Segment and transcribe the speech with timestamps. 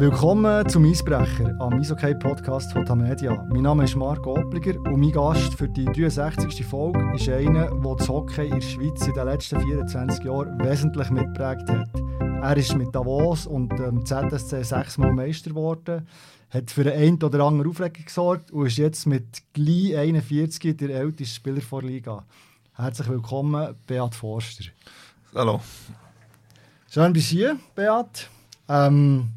[0.00, 3.44] Willkommen zum Eisbrecher, am Eishockey Podcast von Tamedia.
[3.50, 6.64] Mein Name ist Marco Opliger und mein Gast für die 63.
[6.64, 11.10] Folge ist einer, der das Hockey in der Schweiz in den letzten 24 Jahren wesentlich
[11.10, 11.88] mitgeprägt hat.
[12.18, 16.08] Er ist mit Davos und dem ZSC sechsmal Meister geworden,
[16.48, 21.34] hat für einen oder anderen Aufregung gesorgt und ist jetzt mit gleich 41 der älteste
[21.34, 22.24] Spieler der Liga.
[22.72, 24.64] Herzlich willkommen, Beat Forster.
[25.34, 25.60] Hallo.
[26.88, 28.30] Schön bist du hier, Beat.
[28.66, 29.28] Ähm,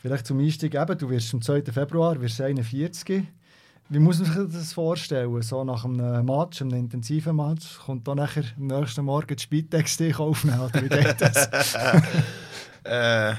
[0.00, 1.64] Vielleicht zum Einstieg eben, du wirst am 2.
[1.64, 3.22] Februar wirst 41.
[3.90, 5.42] Wie muss man sich das vorstellen?
[5.42, 9.98] So nach einem Match, einem intensiven Match, kommt dann nachher am nächsten Morgen die Spitex
[9.98, 10.60] dich aufnehmen?
[10.60, 11.74] Oder wie geht das?
[12.84, 13.34] äh,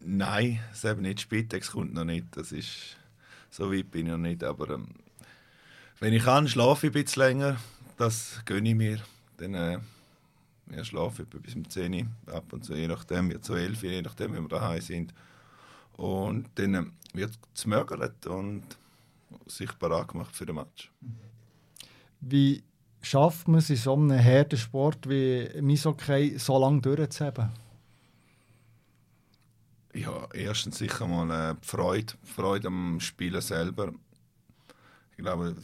[0.00, 1.20] nein, es eben nicht.
[1.20, 2.28] Spitex kommt noch nicht.
[2.36, 2.96] Das ist,
[3.50, 4.42] so weit bin ich noch nicht.
[4.42, 4.86] Aber ähm,
[6.00, 7.56] wenn ich kann, schlafe ich ein bisschen länger.
[7.98, 9.00] Das gönne ich mir.
[9.36, 9.78] Dann äh,
[10.74, 13.82] ja, schlafe ich bis um 10 Uhr, ab und zu, je nachdem, ja, zu 11
[13.82, 15.12] Uhr, je nachdem, wie wir daheim sind.
[15.96, 18.64] Und dann ähm, wird gemögert und
[19.46, 20.90] sich bereit gemacht für den Match.
[22.20, 22.62] Wie
[23.02, 27.50] schafft man es in so einem harten Sport wie Eishockey so lange durchzuheben?
[29.94, 33.92] Ja, erstens sicher mal äh, die Freude, Freude am Spielen selber.
[35.12, 35.54] Ich glaube,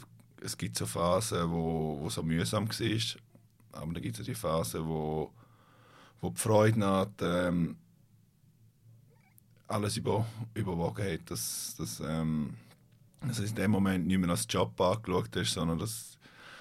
[0.40, 4.86] es gibt so Phasen, wo, wo so mühsam war, aber dann gibt es die Phasen,
[4.86, 5.32] wo,
[6.20, 7.76] wo die Freude hat, ähm,
[9.70, 12.54] alles über, überwogen hat, dass, dass, ähm,
[13.26, 16.18] dass in dem Moment nicht mehr als Job angeschaut ist, sondern dass,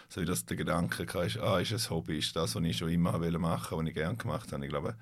[0.10, 3.18] so dass der Gedanke ist, ah, ist ein Hobby, ist das, was ich schon immer
[3.18, 4.64] machen wollte, was ich gerne gemacht habe.
[4.64, 4.96] Ich glaube,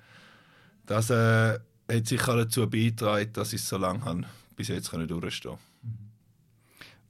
[0.86, 1.58] das äh,
[1.90, 5.58] hat sicher dazu beigetragen, dass ich es so lange bis jetzt durchstehen konnte.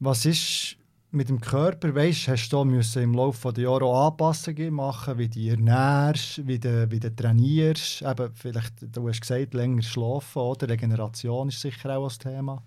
[0.00, 0.77] Was ist
[1.10, 5.40] mit dem Körper, weißt, hast du müssen im Laufe der Jahre Anpassungen machen, wie du
[5.40, 10.68] ernährst, wie du, wie du trainierst, eben vielleicht, du hast gesagt, länger schlafen, oder?
[10.68, 12.62] Regeneration ist sicher auch ein Thema.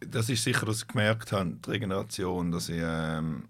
[0.00, 3.44] Das ist sicher, was ich gemerkt habe, die Regeneration, dass ich ähm,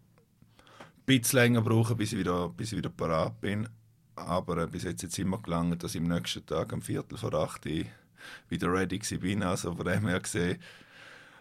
[0.57, 3.69] ein bisschen länger brauche, bis ich wieder, bis ich wieder parat bin.
[4.15, 7.19] Aber äh, bis jetzt ist es immer gelangt, dass ich am nächsten Tag am Viertel
[7.19, 9.43] vor acht wieder ready bin.
[9.43, 10.59] Also von dem her gesehen,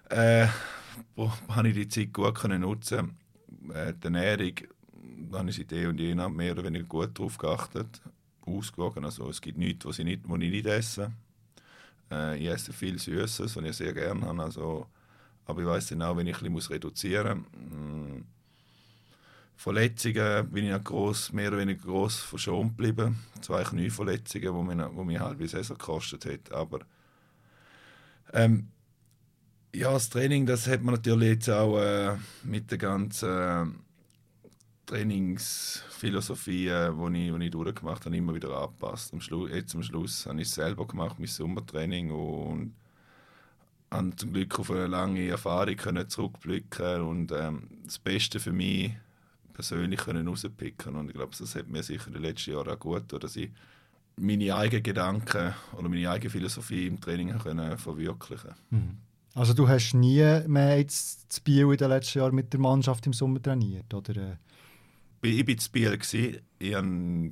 [0.09, 0.47] äh,
[1.49, 3.17] habe ich die Zeit gut können nutzen
[3.73, 4.53] äh, Die Ernährung,
[5.31, 8.01] da habe ich seit eh und je mehr oder weniger gut darauf geachtet,
[8.45, 9.05] ausgewogen.
[9.05, 11.11] Also es gibt nichts, was ich nicht, was ich nicht esse.
[12.11, 14.43] Äh, ich esse viel Süßes, was ich sehr gerne habe.
[14.43, 14.87] Also,
[15.45, 18.19] aber ich weiß auch, wenn ich ein bisschen reduzieren muss.
[18.19, 18.23] Mm.
[19.59, 23.19] Verletzungen bin ich gross, mehr oder weniger gross verschont geblieben.
[23.41, 26.39] Zwei Knieverletzungen, die mich, die mich halbe Saison gekostet haben.
[26.53, 26.79] Aber
[28.31, 28.69] ähm,
[29.73, 33.65] ja, das Training, das hat man natürlich jetzt auch äh, mit der ganzen äh,
[34.85, 39.13] Trainingsphilosophie, äh, die ich, ich durchgemacht habe, immer wieder angepasst.
[39.13, 42.73] Am Schluss, jetzt am Schluss habe ich es selber gemacht, mein Sommertraining und
[43.91, 48.91] habe zum Glück auf eine lange Erfahrung können zurückblicken und ähm, das Beste für mich
[49.53, 52.79] persönlich können rauspicken und ich glaube, das hat mir sicher in den letzten Jahren auch
[52.79, 53.49] gut dass ich
[54.15, 58.97] meine eigenen Gedanken oder meine eigene Philosophie im Training können verwirklichen mhm.
[59.39, 63.05] Also du hast nie mehr jetzt zu Biel in den letzten Jahren mit der Mannschaft
[63.05, 64.13] im Sommer trainiert, oder?
[64.17, 64.35] Äh?
[65.21, 65.97] Ich war zu Biel.
[66.59, 66.73] Ich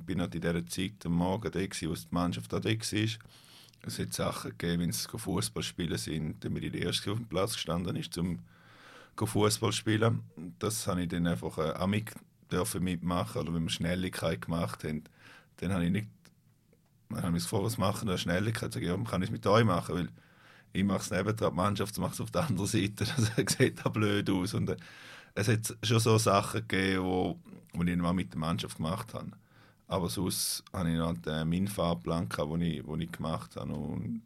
[0.06, 2.72] bin in dieser Zeit am Morgen da, wo die Mannschaft da war.
[2.72, 7.26] Es hat Sachen gegeben, wenn es Fußball spielen sind, damit ich der Erste auf dem
[7.26, 8.38] Platz gestanden ist, um
[9.22, 10.22] Fußball spielen.
[10.58, 12.14] Das habe ich dann einfach äh, auch mit,
[12.50, 13.42] dürfen mitmachen.
[13.42, 15.04] Oder wenn wir Schnelligkeit gemacht haben,
[15.58, 16.08] dann habe ich nicht,
[17.10, 18.70] dann habe ich gefragt, was machen wir Schnelligkeit?
[18.70, 20.08] Ich sage, ja, kann ich es mit euch machen, weil
[20.72, 23.04] ich mache es nebendran, die Mannschaft macht es auf der anderen Seite.
[23.36, 24.54] Das sieht da blöd aus.
[24.54, 24.76] Und, äh,
[25.34, 27.38] es hat schon so Sachen gegeben, wo
[27.72, 29.30] ich mal mit der Mannschaft gemacht habe.
[29.86, 33.72] Aber sonst habe ich noch meinen Fahrplan, den ich, den ich gemacht habe.
[33.72, 34.22] Und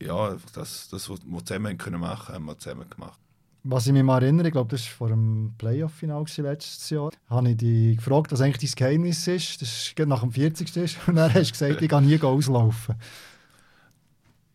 [0.00, 3.18] ja, das, das was wir zusammen können machen haben wir zusammen gemacht.
[3.64, 7.50] Was ich mich mal erinnere, ich glaube, das war vor dem Playoff-Final letztes Jahr, habe
[7.50, 9.60] ich dich gefragt, was eigentlich dein Geheimnis ist.
[9.60, 10.76] Das ist nach dem 40.
[10.76, 10.96] Ist.
[11.06, 12.96] Und dann hast du gesagt, ich kann nie auslaufen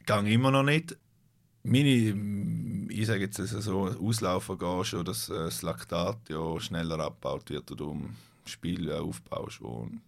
[0.06, 0.98] gehe immer noch nicht.
[1.64, 7.50] Meine, ich sage jetzt, dass so auslaufen gehst oder dass das Laktat ja schneller abgebaut
[7.50, 8.16] wird oder um
[8.46, 9.62] Spiel aufbaust.
[9.62, 10.02] Und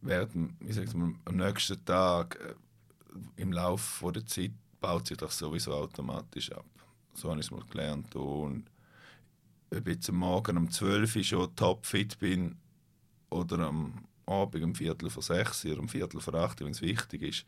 [0.00, 2.54] während, ich sage mal, am nächsten Tag äh,
[3.42, 6.66] im Laufe der Zeit baut sich das sowieso automatisch ab.
[7.14, 8.14] So habe ich es mal gelernt.
[8.14, 8.64] Und
[9.70, 12.56] ob ich jetzt am Morgen um 12 Uhr schon topfit bin
[13.30, 17.22] oder am Abend um Viertel vor sechs oder um Viertel vor acht, wenn es wichtig
[17.22, 17.46] ist,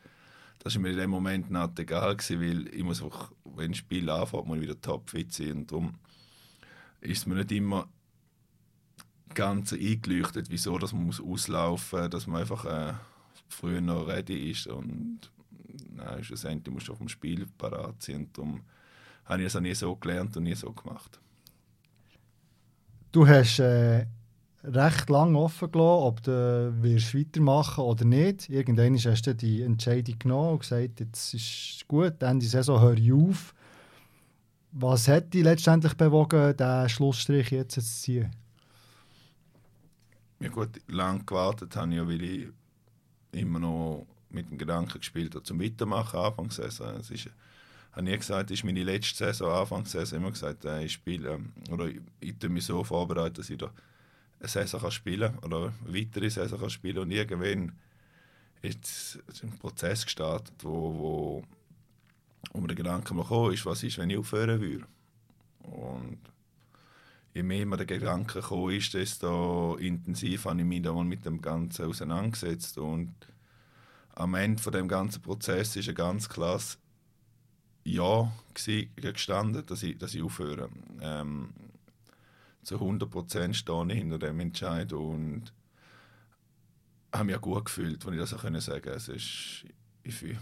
[0.58, 3.74] das war mir in dem Moment nicht egal, gewesen, weil ich muss einfach, wenn ein
[3.74, 5.52] Spiel anfängt, muss ich wieder topfit sein.
[5.52, 5.94] Und darum
[7.00, 7.88] ist mir nicht immer
[9.34, 12.94] ganz eingeleuchtet, wieso dass man muss auslaufen muss, dass man einfach äh,
[13.48, 14.66] früher noch ready ist.
[14.66, 15.30] Und
[15.94, 18.16] nein, schlussendlich musst du auf dem Spiel parat sein.
[18.16, 18.60] Und darum
[19.24, 21.20] habe ich es auch nie so gelernt und nie so gemacht.
[23.12, 24.06] Du hast äh,
[24.64, 28.48] recht lange offen gelassen, ob du wirst weitermachen oder nicht.
[28.48, 33.12] Irgendwann hast du die Entscheidung genommen und gesagt, jetzt ist gut, Ende Saison höre ich
[33.12, 33.54] auf.
[34.72, 38.30] Was hat dich letztendlich bewogen, diesen Schlussstrich jetzt zu ziehen?
[40.40, 42.48] Ja gut, lange gewartet habe ich ja, weil ich
[43.32, 46.96] immer noch mit dem Gedanken gespielt habe, zum Weitermachen Anfangssaison.
[46.96, 47.30] Es ist,
[47.92, 50.18] habe nie gesagt, das ist meine letzte Saison, Anfangssaison.
[50.18, 53.70] immer gesagt, äh, ich spiele, oder ich, ich mich so vorbereiten, dass ich da
[54.40, 57.72] eine Saison kann spielen oder eine weitere Saison kann spielen und irgendwann
[58.62, 61.42] ist ein Prozess gestartet, wo, wo,
[62.52, 64.86] wo mir der Gedanke mal gekommen ist, was ist, wenn ich aufhören würde.
[65.62, 66.18] Und
[67.34, 71.24] je mehr mir der Gedanke gekommen ist, desto intensiv habe ich mich da mal mit
[71.24, 73.14] dem Ganzen auseinandergesetzt und
[74.14, 76.78] am Ende von dem ganzen Prozess ist ein ganz klares
[77.84, 80.70] Ja gestanden, dass ich, dass ich aufhöre.
[81.02, 81.50] Ähm,
[82.66, 85.52] zu 100% stehe ich hinter dem Entscheid und
[87.12, 88.90] habe mich gut gefühlt, als ich das auch sagen konnte.
[88.90, 89.64] Es ist,
[90.02, 90.38] ich, fühle,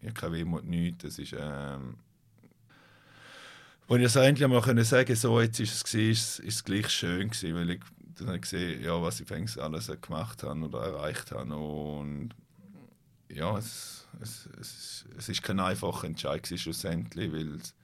[0.00, 1.02] ich habe keine Wehmut, nichts.
[1.02, 1.96] Es ist, ähm,
[3.88, 6.88] als ich das endlich mal sagen so jetzt ist es gewesen, ist, ist es gleich
[6.90, 7.80] schön gewesen, weil ich
[8.20, 12.30] dann gesehen, ja, was ich alles gemacht habe oder erreicht habe und
[13.28, 17.74] ja, es, es, es, es ist kein einfacher Entscheid schlussendlich, weil es,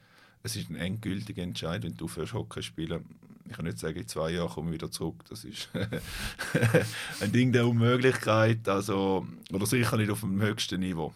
[0.45, 3.05] es ist ein endgültiger Entscheid, wenn du aufhörst Hockey spielen.
[3.50, 5.25] Ich kann nicht sagen, in zwei Jahren komme ich wieder zurück.
[5.29, 5.69] Das ist
[7.20, 11.12] ein Ding der Unmöglichkeit, also, oder sicher nicht auf dem höchsten Niveau.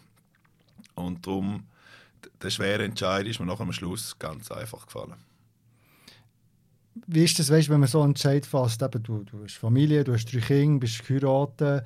[0.95, 1.63] Und darum,
[2.41, 5.15] der schwere Entscheid ist mir nach am Schluss ganz einfach gefallen.
[7.07, 8.81] Wie ist das, weißt, wenn man so einen Entscheid fasst?
[8.81, 11.85] Eben, du, du hast Familie, du hast drei Kinder, bist geheiratet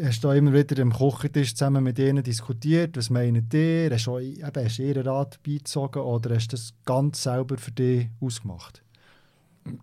[0.00, 3.88] hast du immer wieder am Kochentisch zusammen mit ihnen diskutiert, was meinen die?
[3.90, 8.08] Hast du eben, hast ihren Rat beizogen oder hast du das ganz selber für dich
[8.20, 8.81] ausgemacht?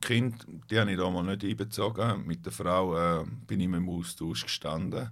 [0.01, 0.37] Kinder,
[0.69, 2.25] die habe ich damals nicht einbezogen.
[2.25, 5.11] Mit der Frau äh, bin ich im Austausch gestanden.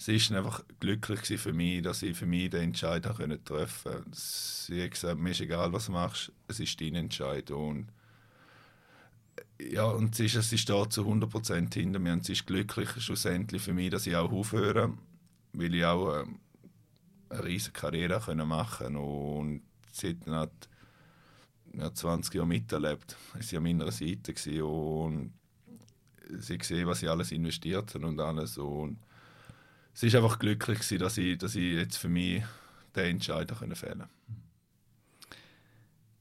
[0.00, 4.04] Sie war einfach glücklich für mich, dass ich für mich den Entscheid treffen konnte.
[4.12, 7.50] Sie hat gesagt, mir ist egal, was du machst, es ist dein Entscheid.
[7.50, 7.88] Und
[9.60, 13.62] ja, und sie, ist, sie steht zu 100% hinter mir und sie ist glücklich schlussendlich
[13.62, 14.92] für mich, dass ich auch aufhöre,
[15.52, 16.24] weil ich auch äh,
[17.30, 20.48] eine riesige Karriere machen und sie hat dann
[21.74, 23.16] ja, 20 Jahre miterlebt.
[23.40, 25.32] Sie war an meiner Seite und
[26.40, 28.98] sie gesehen, was ich alles investiert habe und alles und
[29.94, 32.42] sie ist einfach glücklich dass ich, dass ich jetzt für mich
[32.94, 34.08] den Entscheid fällen konnte.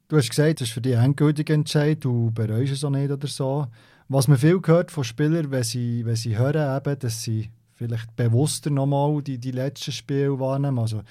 [0.08, 3.28] Du hast gesagt, das ist für dich endgültiger Entscheid, du bereust es auch nicht oder
[3.28, 3.68] so.
[4.08, 8.16] Was man viel gehört von Spielern, wenn sie, wenn sie hören, eben, dass sie vielleicht
[8.16, 10.80] bewusster nochmal die, die letzten Spiele wahrnehmen.
[10.80, 11.04] Also,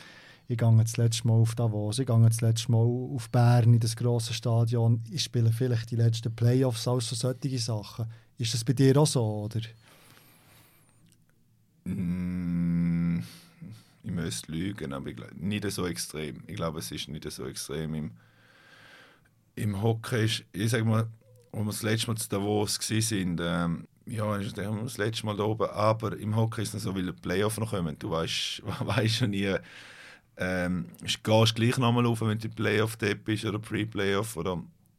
[0.49, 3.81] ich gehe das letzte Mal auf Davos, ich gehe das letzte Mal auf Bern in
[3.81, 8.07] das grosse Stadion, ich spiele vielleicht die letzten Playoffs, also solche Sachen.
[8.39, 9.61] Ist das bei dir auch so, oder?
[11.85, 13.21] Mm,
[14.03, 16.43] ich müsste lügen, aber ich, nicht so extrem.
[16.47, 18.11] Ich glaube, es ist nicht so extrem im
[19.57, 21.09] im Hockey ist, ich sag mal,
[21.53, 25.45] als wir das letzte Mal zu Davos waren, ähm, ja, ist das letzte Mal da
[25.45, 27.99] oben, aber im Hockey ist es so, weil die Playoff noch kommen.
[27.99, 29.53] Du weißt, weißt schon nie,
[30.37, 30.87] ähm,
[31.23, 34.37] gehst gleich nochmal auf, wenn du Playoff dort bist oder Pre-Playoff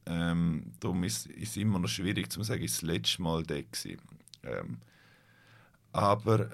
[0.05, 3.55] ähm, darum ist es immer noch schwierig zu sagen, ist das letzte Mal da
[4.43, 4.77] Ähm,
[5.91, 6.49] aber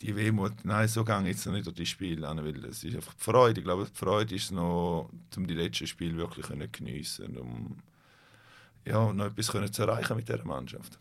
[0.00, 2.94] die Wehmut, nein, so gehe jetzt noch nicht durch die Spiele an, weil es ist
[2.94, 3.60] einfach die Freude.
[3.60, 7.78] Ich glaube, die Freude ist noch, um die letzten Spiele wirklich geniessen, um
[8.84, 10.98] ja, noch etwas können zu erreichen mit dieser Mannschaft.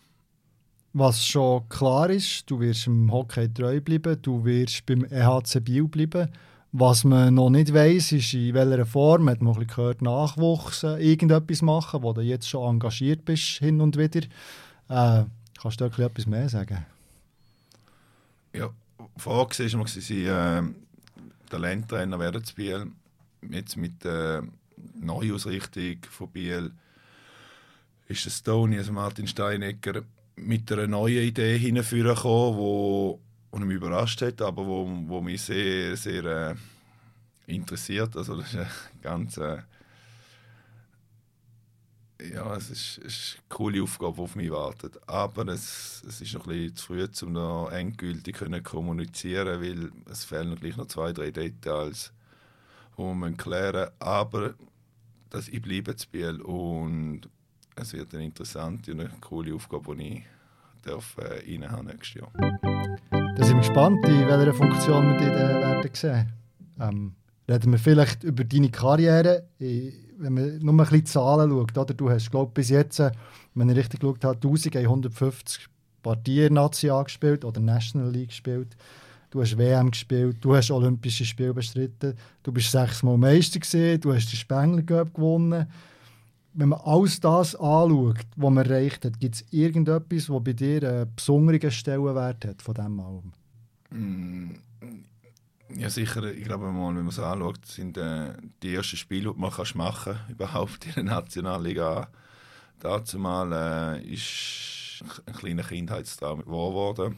[0.95, 5.87] Was schon klar ist, du wirst im Hockey treu bleiben, du wirst beim EHC Biel
[5.87, 6.29] bleiben.
[6.71, 11.63] Was man noch nicht weiß, ist, in welcher Form, man hat man gehört, Nachwuchs irgendetwas
[11.63, 14.21] machen, wo du jetzt schon engagiert bist, hin und wieder.
[14.89, 15.25] Äh,
[15.59, 16.85] kannst du da etwas mehr sagen?
[18.53, 18.69] Ja,
[19.17, 20.63] vorgesehen war, dass sie äh,
[21.49, 22.87] Talenttrainer werden zu Biel.
[23.49, 24.43] Jetzt mit der
[24.99, 26.71] Neuausrichtung von Biel
[28.07, 30.03] ist es Toni, also Martin Steinecker,
[30.35, 33.19] mit einer neuen Idee hinführen gekommen, wo,
[33.51, 36.55] wo mich überrascht hat, aber wo, wo mich sehr, sehr äh,
[37.47, 38.15] interessiert.
[38.15, 38.69] Also das ist eine
[39.01, 39.57] ganz äh,
[42.31, 44.97] ja, es ist, es ist eine coole Aufgabe, die auf mich wartet.
[45.07, 49.91] Aber es, es ist noch ein bisschen zu früh, um noch endgültig zu kommunizieren, weil
[50.09, 52.13] es fehlen noch gleich noch zwei, drei Details,
[52.97, 53.93] die wir klären müssen.
[53.99, 54.53] Aber
[55.29, 57.21] dass ich bleibe zu Biel und
[57.75, 60.23] es wird eine interessante und eine coole Aufgabe, die ich
[60.83, 62.31] darf, äh, nächstes Jahr.
[63.11, 66.33] Da sind wir gespannt, in welcher Funktion wir dich werden sehen.
[66.79, 67.15] Ähm,
[67.49, 71.77] reden wir vielleicht über deine Karriere, wenn man nur ein bisschen Zahlen schaut.
[71.77, 71.93] Oder?
[71.93, 73.01] Du hast, glaube bis jetzt,
[73.53, 75.67] wenn ich richtig geschaut habe, 1150
[76.01, 78.75] Partien National gespielt oder National League gespielt.
[79.31, 82.13] Du hast WM gespielt, du hast Olympische Spiele bestritten,
[82.43, 85.65] du bist sechsmal Meister gewesen, du hast den Spengler gewonnen.
[86.55, 90.83] Wenn man alles das anschaut, was man erreicht hat, gibt es irgendetwas, was bei dir
[90.83, 93.33] einen besonderen Stellenwert hat von diesem Album?
[93.89, 94.51] Mm,
[95.75, 96.23] ja, sicher.
[96.31, 99.75] Ich glaube, mal, wenn man es anschaut, sind äh, die ersten Spiele, die man kannst
[99.75, 102.09] machen überhaupt in der Nationalliga.
[102.79, 107.15] Dazu mal äh, ist ein kleiner Kindheitstraum wahr geworden.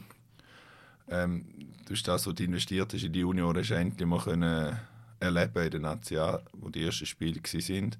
[1.09, 1.45] Ähm,
[1.85, 4.77] durch das, was du investiert hast in die Junior, hast du endlich mal können
[5.19, 7.95] erleben in der Nation, wo die ersten Spiele waren.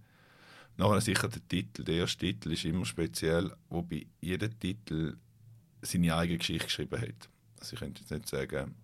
[0.77, 1.83] Nachher sicher der Titel.
[1.83, 5.17] Der erste Titel ist immer speziell, wobei jeder Titel
[5.81, 7.29] seine eigene Geschichte geschrieben hat.
[7.59, 8.75] Also ich könnte jetzt nicht sagen,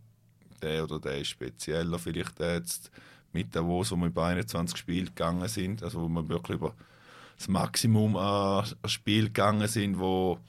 [0.62, 2.00] der oder der ist spezieller.
[2.00, 2.92] Vielleicht jetzt
[3.34, 6.76] mit Davos, wo wir bei 21 Spielen gegangen sind, also wo wir wirklich über
[7.38, 10.40] das Maximum an Spiel gegangen sind, wo,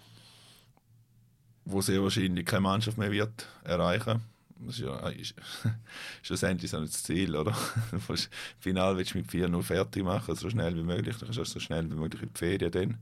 [1.65, 4.21] wo sehr wahrscheinlich keine Mannschaft mehr wird erreichen.
[4.67, 5.35] Das ist ja ist,
[6.23, 7.53] schlussendlich so das Ziel, oder?
[8.61, 11.61] Final willst du mit 4-0 fertig machen, so schnell wie möglich, dann kannst du so
[11.61, 12.99] schnell wie möglich in die Ferien dann.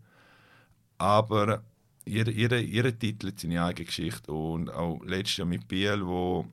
[0.98, 1.62] Aber
[2.04, 6.46] jeder, jeder, jeder Titel hat seine eigene Geschichte und auch letztes Jahr mit Biel, wo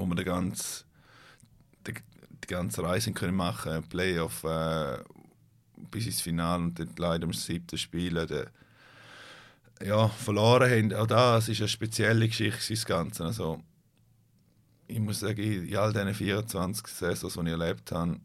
[0.00, 0.84] wo wir die ganze,
[1.86, 4.98] die, die ganze Reise können machen Playoff äh,
[5.90, 8.46] bis ins Finale und dann leider im siebten Spiel äh,
[9.86, 10.94] ja, verloren haben.
[10.94, 13.24] Auch das ist eine spezielle Geschichte, das Ganze.
[13.24, 13.60] Also,
[14.90, 18.20] ich muss sagen, in all diesen 24 Saisons, die ich erlebt habe,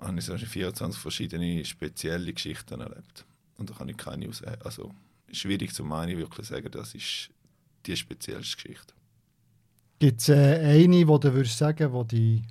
[0.00, 3.24] habe ich so 24 verschiedene spezielle Geschichten erlebt.
[3.58, 4.42] Und da kann ich keine aus.
[4.64, 4.92] Also,
[5.30, 7.30] schwierig zu meinen, wirklich sagen, das ist
[7.86, 8.94] die speziellste Geschichte.
[9.98, 12.42] Gibt es äh, eine, wo du würdest sagen, die dich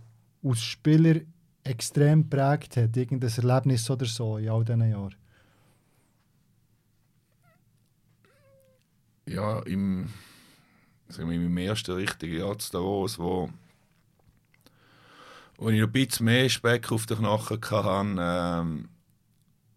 [0.44, 1.22] als Spieler
[1.64, 2.96] extrem prägt hat?
[2.96, 5.16] Irgendein Erlebnis oder so in all diesen Jahren?
[9.26, 10.10] Ja, im,
[11.10, 13.50] sagen wir, im ersten richtigen Jahr zu Davos, wo,
[15.58, 18.90] wo ich ein bisschen mehr Speck auf den Knochen hatte, ähm,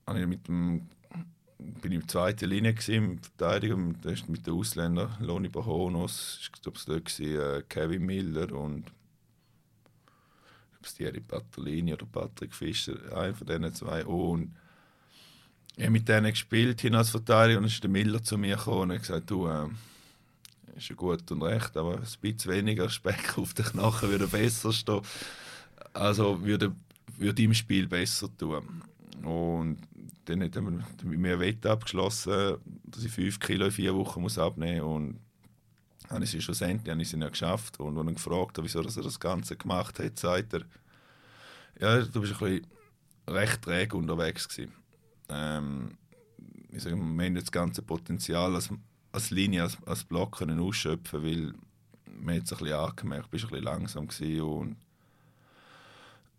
[0.07, 0.89] habe ich mit dem
[1.81, 6.39] bin ich in der zweiten Linie im Verteidigung, da ist mit den Ausländern, Loni Bahonos,
[6.43, 8.85] ich glaube, es war äh, Kevin Miller und
[10.97, 14.05] Thierry Patolini oder Patrick Fischer, einer von diesen zwei.
[14.05, 14.55] Und
[15.77, 18.57] ich habe mit denen gespielt hin als Verteidiger und dann ist der Miller zu mir
[18.57, 19.69] gekommen und hat gesagt, du, äh,
[20.77, 24.73] ist ja gut und recht, aber ein bisschen weniger Speck auf den Knochen würde besser
[24.73, 25.03] stehen.
[25.93, 26.75] Also würde,
[27.19, 28.83] würde im Spiel besser tun.
[29.23, 29.79] Und
[30.25, 34.39] dann hat er mit mir Wette abgeschlossen, dass ich 5 Kilo in vier Wochen muss
[34.39, 34.97] abnehmen muss.
[34.97, 35.21] Und
[36.11, 37.81] habe ich es schlussendlich habe ich es ja geschafft.
[37.81, 40.63] Und als ich gefragt habe, wieso er das Ganze gemacht hat, sagt er,
[41.81, 42.67] ja, du bist ein bisschen
[43.29, 44.49] recht träge unterwegs.
[45.29, 45.97] Ähm,
[46.71, 48.71] ich sage, wir haben das ganze Potenzial als,
[49.13, 51.55] als Linie, als, als Block können ausschöpfen, weil
[52.07, 54.77] man es ein bisschen angemerkt, du bist ein bisschen langsam gewesen und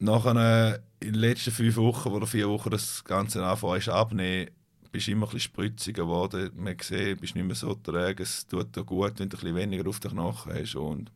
[0.03, 4.49] Nachher, äh, in den letzten fünf Wochen oder vier Wochen das Ganze anfangen ist abnehmen,
[4.91, 6.51] bist du immer ein bisschen spritziger geworden.
[6.55, 8.23] Man sieht, bist nicht mehr so träge.
[8.23, 10.75] Es tut dir gut, wenn du ein bisschen weniger auf den Knochen hast.
[10.75, 11.09] Und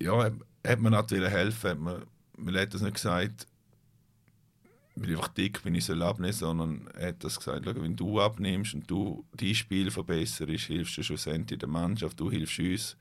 [0.00, 0.30] ja,
[0.66, 1.70] hat man natürlich helfen.
[1.70, 2.02] Hat man,
[2.36, 3.46] man hat das nicht gesagt,
[4.94, 8.20] weil ich einfach dick bin, ich soll abnehmen, sondern er hat das gesagt, wenn du
[8.20, 12.96] abnimmst und du dein Spiel verbesserst, hilfst du schlussendlich der Mannschaft, du hilfst uns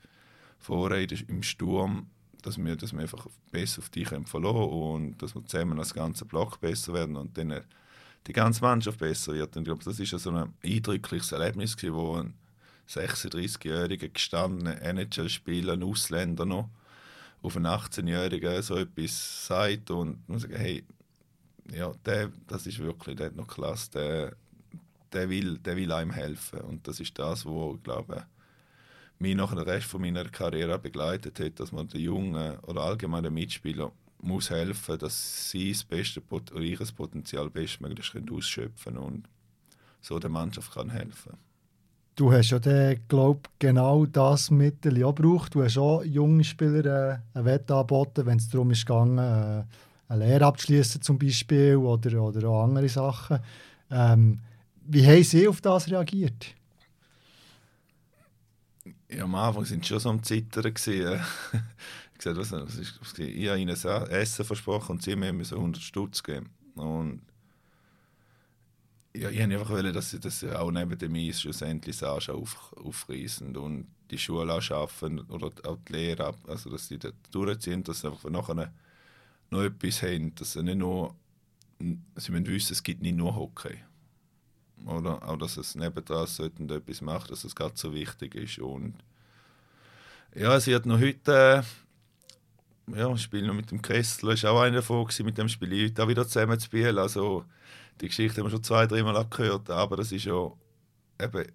[0.59, 2.07] vorher im Sturm
[2.41, 6.25] dass wir, dass wir einfach besser auf dich verloren und dass wir zusammen als ganzer
[6.25, 7.61] Block besser werden und dann
[8.27, 9.55] die ganze Mannschaft besser wird.
[9.55, 12.33] Und ich glaube, das ist so ein eindrückliches Erlebnis wo ein
[12.87, 16.69] 36-jähriger gestandener NHL-Spieler, ein Ausländer noch,
[17.41, 20.83] auf einen 18-Jährigen so etwas sagt und man sagt, hey,
[21.71, 24.35] ja, der, das ist wirklich, der hat noch klasse, der,
[25.13, 28.25] der, will, der will einem helfen und das ist das, ich glaube,
[29.19, 33.23] mich nach den Rest von meiner Karriere begleitet hat, dass man den Jungen oder allgemein
[33.23, 33.91] den Mitspielern
[34.21, 39.29] muss helfen, dass sie das beste oder ihr Potenzial bestmöglich ausschöpfen können und
[40.01, 41.37] so der Mannschaft kann helfen.
[42.15, 45.55] Du hast ja dann, glaub, genau das Mittel auch gebraucht.
[45.55, 49.63] Du hast auch jungen Spielern äh, eine Wette angeboten, wenn es darum ist gegangen, äh,
[50.11, 53.39] eine Lehre abzuschließen zum Beispiel oder, oder auch andere Sachen.
[53.89, 54.39] Ähm,
[54.85, 56.47] wie haben sie auf das reagiert?
[59.09, 60.73] Ja, am Anfang sind schon so am Zittern.
[60.73, 61.21] Gewesen.
[62.13, 65.55] ich gesagt, was, was ist, was ich habe ihnen Essen versprochen und sie mir so
[65.55, 66.49] 100 Stutz geben.
[66.75, 67.21] Und
[69.13, 72.73] ja, ich wollte einfach, wollen, dass sie das auch neben dem Eis schlussendlich Sascha auf,
[72.77, 73.55] aufreißen.
[73.55, 78.01] Und die Schule auch schaffen oder auch die Lehre, also dass sie da durchziehen, dass
[78.01, 78.73] sie einfach nachher
[79.51, 81.15] noch etwas haben, dass sie nicht nur,
[81.79, 83.77] sie müssen wissen, es gibt nicht nur Hockey.
[84.85, 88.59] Oder auch, dass es nebendran sollten etwas macht, dass es gerade so wichtig ist.
[88.59, 88.95] Und
[90.33, 91.63] ja, sie hat noch heute,
[92.91, 95.49] äh, ja, ich spiele noch mit dem Kessler, ist auch einer davon gewesen, mit dem
[95.49, 96.97] spiele ich heute auch wieder zusammen zu spielen.
[96.97, 97.45] Also,
[97.99, 100.51] die Geschichte haben wir schon zwei, dreimal gehört, aber das ist ja
[101.19, 101.45] eben,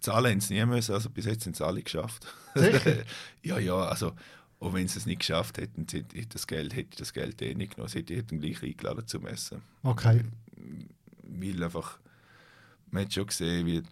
[0.00, 2.26] Zahlen haben sie nie müssen, also bis jetzt sind es alle geschafft.
[3.42, 4.12] ja, ja, also
[4.60, 7.76] auch wenn sie es nicht geschafft hätten, hätte das Geld, hätte das Geld eh nicht
[7.76, 7.90] genommen.
[7.90, 9.62] Sie hätten gleich eingeladen zum Essen.
[9.82, 10.24] Okay.
[11.22, 11.98] Weil einfach,
[12.90, 13.82] man hat schon gesehen, wie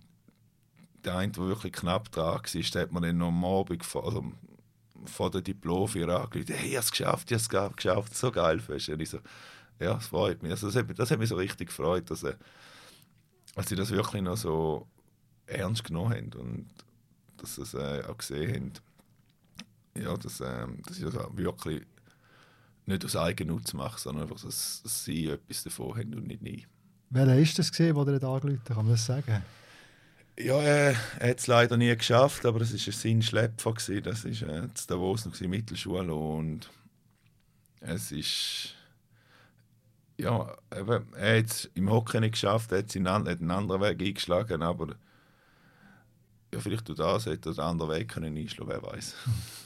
[1.04, 4.32] der eine, der wirklich knapp dran war, hat man dann noch am Abend vor, also
[5.04, 8.60] vor der Diplom-Feier angerufen, hey, ich habe es geschafft, ich habe es geschafft, so geil.
[8.66, 9.18] Weißt Und ich so,
[9.78, 10.50] ja, das freut mich.
[10.50, 14.36] Also das, hat, das hat mich so richtig gefreut, dass, dass sie das wirklich noch
[14.36, 14.88] so
[15.46, 16.66] ernst genommen haben und
[17.36, 18.85] dass sie es äh, auch gesehen haben.
[20.02, 21.82] Ja, dass, äh, dass ich das auch wirklich
[22.86, 26.66] nicht aus Eigennutz mache, sondern einfach, dass, dass sie etwas davon haben und nicht nie.
[27.10, 29.42] Welcher ist das gesehen, der da angerufen Kann man das sagen?
[30.38, 33.72] Ja, äh, er hat es leider nie geschafft, aber es war sein Schlepfer.
[33.72, 34.02] Gewesen.
[34.02, 36.68] Das war äh, in Davos noch in Mittelschule und
[37.80, 38.74] es ist
[40.18, 44.62] ja, eben, er hat es im Hockey nicht geschafft, er hat, einen anderen Weg eingeschlagen,
[44.62, 44.96] aber
[46.52, 49.14] ja, vielleicht durch das hätte er einen anderen Weg können einschlagen, wer weiß.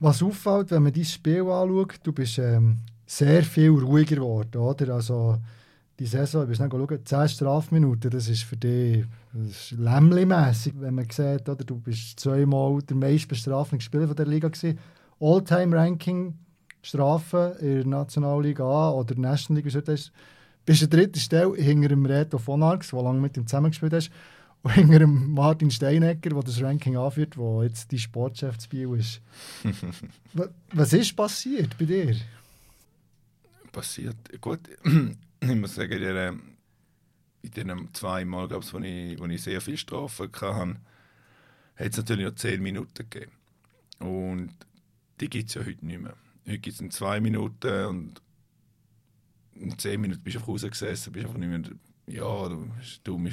[0.00, 4.94] Was auffällt, wenn man dein Spiel anschaut, du bist ähm, sehr viel ruhiger geworden, oder?
[4.94, 5.38] Also,
[5.98, 9.04] die Saison, ich muss schauen, 10 Strafminuten, das ist für dich
[9.70, 11.64] lämmli-mässig, wenn man sieht, oder?
[11.64, 14.78] Du bist zweimal der meistbestrafende Spieler von der Liga gewesen.
[15.20, 16.34] All-Time-Ranking
[16.82, 19.96] Strafen in der Nationalliga A oder National League, wie du
[20.66, 24.10] bist an dritter Stelle hinter dem Reto von Arx, der lange mit ihm zusammengespielt hast,
[24.68, 29.20] und hinter Martin Steinecker, der das Ranking anführt, der jetzt die Sportchef zu Biel ist.
[30.72, 32.16] Was ist passiert bei dir?
[33.72, 34.16] Passiert?
[34.40, 34.60] Gut,
[35.40, 36.40] ich muss sagen, in,
[37.42, 40.76] in den zwei Mal, glaube ich, wo ich, wo ich sehr viel Strafen hatte,
[41.76, 43.32] hat es natürlich noch zehn Minuten gegeben.
[43.98, 44.54] Und
[45.20, 46.16] die gibt es ja heute nicht mehr.
[46.46, 48.22] Heute gibt es zwei Minuten und
[49.52, 51.60] in zehn Minuten bist du einfach rausgesessen, bist einfach nicht mehr,
[52.06, 53.28] ja, du hast dumm,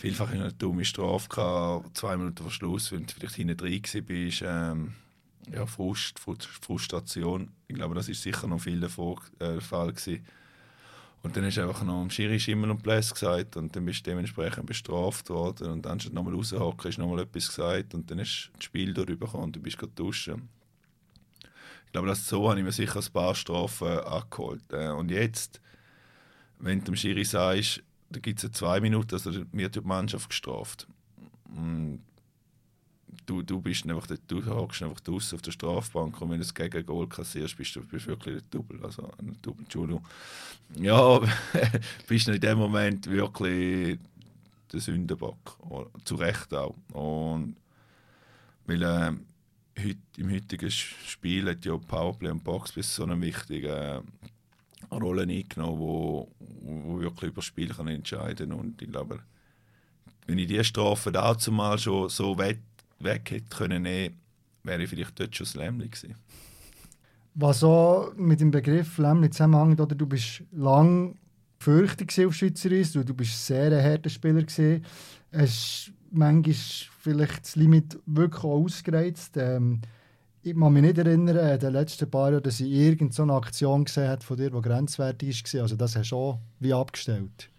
[0.00, 4.42] vielfach eine dumme Strafe gehabt, zwei Minuten vor Schluss, wenn du vielleicht hinten drin bist,
[4.44, 4.94] ähm,
[5.52, 7.50] ja, Frust, Frustration.
[7.68, 8.88] Ich glaube, das ist sicher noch viel der
[9.40, 10.24] äh, Fall gewesen.
[11.22, 14.10] Und dann du einfach noch am Schiri Schimmel und Bläs gesagt und dann bist du
[14.10, 18.24] dementsprechend bestraft worden und dann du nochmal raushocken, hast nochmal etwas gesagt und dann du
[18.54, 20.48] das Spiel darüber bekommen und du bist gerade duschen.
[21.84, 24.62] Ich glaube, das so habe ich mir sicher ein paar Strafen angeholt.
[24.72, 25.60] Äh, und jetzt,
[26.58, 30.86] wenn du dem Schiri sagst, da gibt es zwei Minuten, also wird die Mannschaft gestraft.
[31.56, 32.02] Und
[33.26, 36.54] du, du bist einfach, du hockst einfach draußen auf der Strafbank und wenn du das
[36.54, 40.04] Gegengol kassierst, bist du bist wirklich ein Double, also ein Double, Entschuldigung.
[40.76, 41.20] Ja,
[42.08, 43.98] bist du in dem Moment wirklich
[44.72, 45.58] der Sündenbock,
[46.04, 46.76] zu Recht auch.
[46.92, 47.56] Und
[48.66, 49.12] weil äh,
[49.82, 54.02] heut, im heutigen Spiel hat ja Powerplay und Box bis so eine wichtige äh,
[54.98, 59.20] Rolle eingenommen, wo, wo wirklich über das Spiel kann entscheiden und ich glaube,
[60.26, 62.60] wenn ich die Strafe dazu mal schon so weg,
[62.98, 63.84] weg hätte können
[64.62, 66.16] wäre ich vielleicht dort schon das Lämmli gewesen.
[67.34, 71.16] Was auch mit dem Begriff Lämmli zusammenhängt, oder du bist lang
[71.58, 74.84] gefürchtet auf Schweizerisch, du, du bist sehr ein harter Spieler gewesen,
[75.32, 79.36] hast manchmal vielleicht das Limit wirklich auch ausgereizt.
[79.36, 79.80] Ähm,
[80.42, 84.08] ich kann mich nicht erinnern, in den letzten paar Jahren, dass ich irgendeine Aktion gesehen
[84.08, 85.62] habe von dir, die grenzwertig war.
[85.62, 87.50] Also das hast du auch wie abgestellt.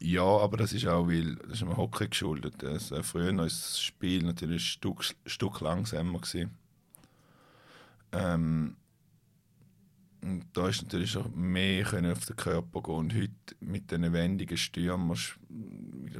[0.00, 2.54] Ja, aber das ist auch, weil das ist dem Hockey geschuldet.
[2.58, 6.20] Das, äh, früher war das Spiel natürlich ein Stück, Stück langsamer.
[6.20, 6.50] Gewesen.
[8.12, 8.76] Ähm,
[10.22, 12.94] und da ist natürlich auch mehr auf den Körper gehen.
[12.94, 15.16] Und heute mit diesen wendigen Stürmen,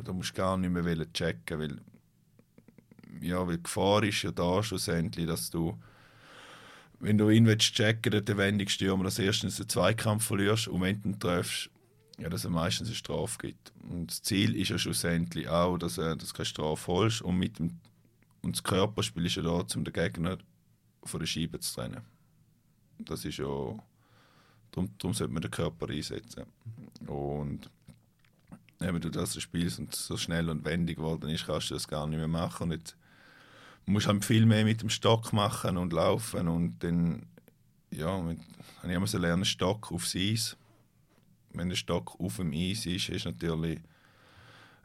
[0.05, 1.81] da musst du gar nicht mehr checken, weil,
[3.21, 5.79] ja, weil die Gefahr ist ja da schlussendlich, dass du,
[7.01, 11.03] wenn du ihn willst checken den wendigen Stürmer, dass erstens den Zweikampf verlierst und wenn
[11.03, 11.71] du ihn triffst,
[12.19, 13.73] ja, dass er meistens eine Strafe gibt.
[13.89, 17.39] Und das Ziel ist ja schlussendlich auch, dass, er, dass du keine Strafe holst und
[17.39, 17.79] mit dem
[18.43, 20.39] und das Körperspiel ist ja da, um den Gegner
[21.03, 22.03] von der Scheibe zu trennen.
[22.99, 23.45] Das ist ja.
[23.45, 26.45] Darum, darum sollte man den Körper einsetzen.
[27.07, 27.71] Und
[28.79, 32.07] wenn du das spielst und so schnell und wendig geworden ist, kannst du das gar
[32.07, 32.65] nicht mehr machen.
[32.65, 32.97] Und jetzt
[33.87, 36.49] musst du halt viel mehr mit dem Stock machen und laufen.
[36.49, 37.27] Und dann,
[37.91, 38.39] ja, mit,
[38.89, 40.57] ich musste lernen, Stock aufs Eis.
[41.53, 43.81] Wenn der Stock auf dem Eis ist, ist natürlich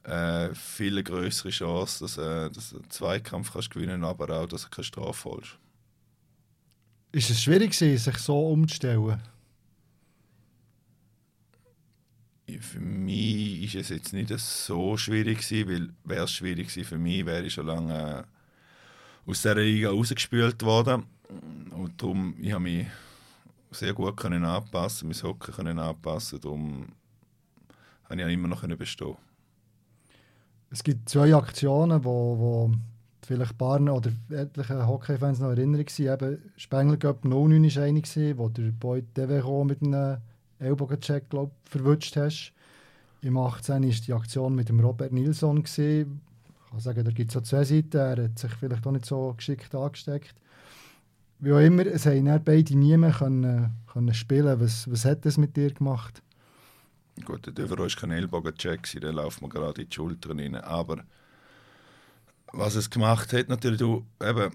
[0.04, 4.64] äh, viel größere Chance, dass, äh, dass du einen Zweikampf kannst gewinnen aber auch, dass
[4.64, 5.58] du keine Strafe holst.
[7.12, 9.22] Ist es schwierig sich so umzustellen?
[12.60, 16.98] Für mich ist es jetzt nicht so schwierig gewesen, weil wäre es schwierig gewesen für
[16.98, 21.06] mich, wäre ich schon lange äh, aus dieser Liga rausgespült worden.
[21.72, 22.88] Und darum, ich habe mich
[23.72, 26.88] sehr gut können anpassen, mein Hockey können anpassen, darum
[28.10, 29.16] habe ich immer noch bestehen.
[30.70, 32.72] Es gibt zwei Aktionen, wo, wo
[33.26, 35.86] vielleicht paar oder etliche Hockey-Fans noch erinnern.
[35.98, 40.18] Eben Spengler Cup 09 war eine, wo der Boy Deveron mit einem
[40.63, 42.54] Ellbogencheck glaub, verwünscht hast.
[43.21, 45.63] Im 18 war die Aktion mit dem Robert Nilsson.
[45.63, 46.21] Gewesen.
[46.65, 47.97] Ich kann sagen, da gibt es so zwei Seiten.
[47.97, 50.36] Er hat sich vielleicht auch nicht so geschickt angesteckt.
[51.39, 54.60] Wie auch immer, es haben beide nie mehr können, können spielen.
[54.60, 56.21] Was, was hat das mit dir gemacht?
[57.26, 60.56] Gut, der Deveron war kein Ellbogencheck, der läuft mir gerade in die Schultern rein.
[60.56, 61.04] Aber
[62.52, 64.52] was es gemacht hat, natürlich, du, eben,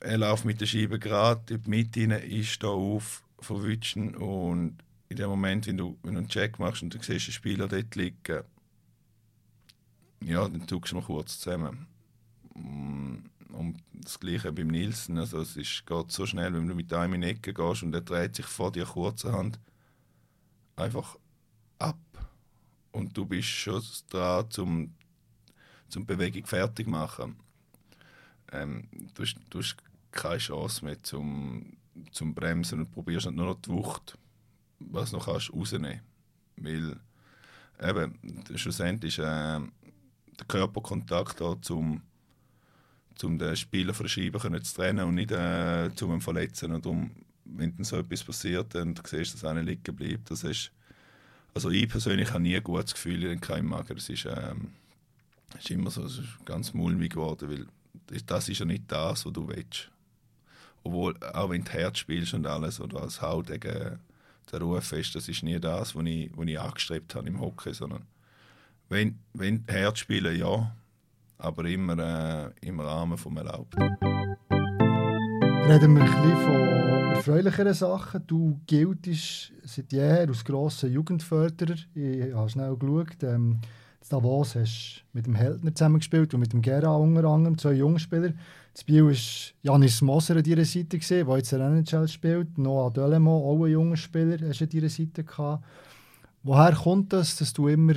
[0.00, 4.78] er läuft mit der Scheibe gerade in die Mitte rein, ist da auf, verwutschen und
[5.08, 7.68] in dem Moment, wenn du, wenn du einen Check machst und du siehst den Spieler
[7.68, 8.42] dort liegen,
[10.22, 11.86] ja, dann tust du mal kurz zusammen.
[12.54, 13.16] Mm,
[13.52, 15.18] und das Gleiche beim Nielsen.
[15.18, 17.94] Also es ist, geht so schnell, wenn du mit einem in die Ecke gehst und
[17.94, 19.58] er dreht sich vor dir kurzerhand
[20.76, 21.16] einfach
[21.78, 21.98] ab.
[22.92, 24.94] Und du bist schon dran, zum,
[25.88, 27.36] zum Bewegung fertig zu machen.
[28.52, 29.76] Ähm, du, hast, du hast
[30.10, 31.76] keine Chance mehr zum,
[32.12, 34.18] zum Bremsen und probierst nur noch die Wucht
[34.80, 36.00] was noch kannst rausnehmen.
[36.56, 36.96] Weil
[37.82, 38.18] eben,
[38.56, 42.02] schlussendlich äh, der Körperkontakt da zum
[43.20, 46.70] um den Spieler Scheibe können zu trennen und nicht äh, zum verletzen.
[46.72, 47.10] Und um,
[47.44, 50.70] wenn dann so etwas passiert du siehst, dass einer liegen bleibt, das ist
[51.54, 53.96] also ich persönlich habe nie ein gutes Gefühl in keinem Magen.
[53.96, 54.74] Das ist, ähm,
[55.58, 57.66] ist immer so ist ganz mulmig geworden, weil
[58.26, 59.90] das ist ja nicht das, was du willst.
[60.84, 63.98] Obwohl, auch wenn du Herz spielst und alles oder als Haut gegen
[64.52, 67.72] der Ruf ist, das ist nie das, was ich, was ich angestrebt habe im Hockey,
[67.72, 68.02] sondern
[68.88, 70.74] wenn, wenn Herz spielen, ja,
[71.38, 73.82] aber immer äh, im Rahmen vom Erlaubten.
[75.68, 76.78] Reden wir ein bisschen von
[77.14, 78.26] erfreulicheren Sachen.
[78.26, 81.76] Du giltest seit jeher als grosser Jugendförderer.
[81.94, 83.22] Ich habe schnell geschaut.
[83.22, 83.60] Ähm,
[84.08, 88.32] Davos hast mit dem Heldner zusammengespielt und mit dem Gera unter anderem, zwei Jungspieler.
[88.72, 89.14] Das Spiel war
[89.62, 92.58] Janis Moser an deiner Seite, der jetzt in der NHL spielt.
[92.58, 95.64] Noah Delemont, auch ein junger Spieler, hast du an deiner Seite gehabt.
[96.42, 97.94] Woher kommt das, dass du immer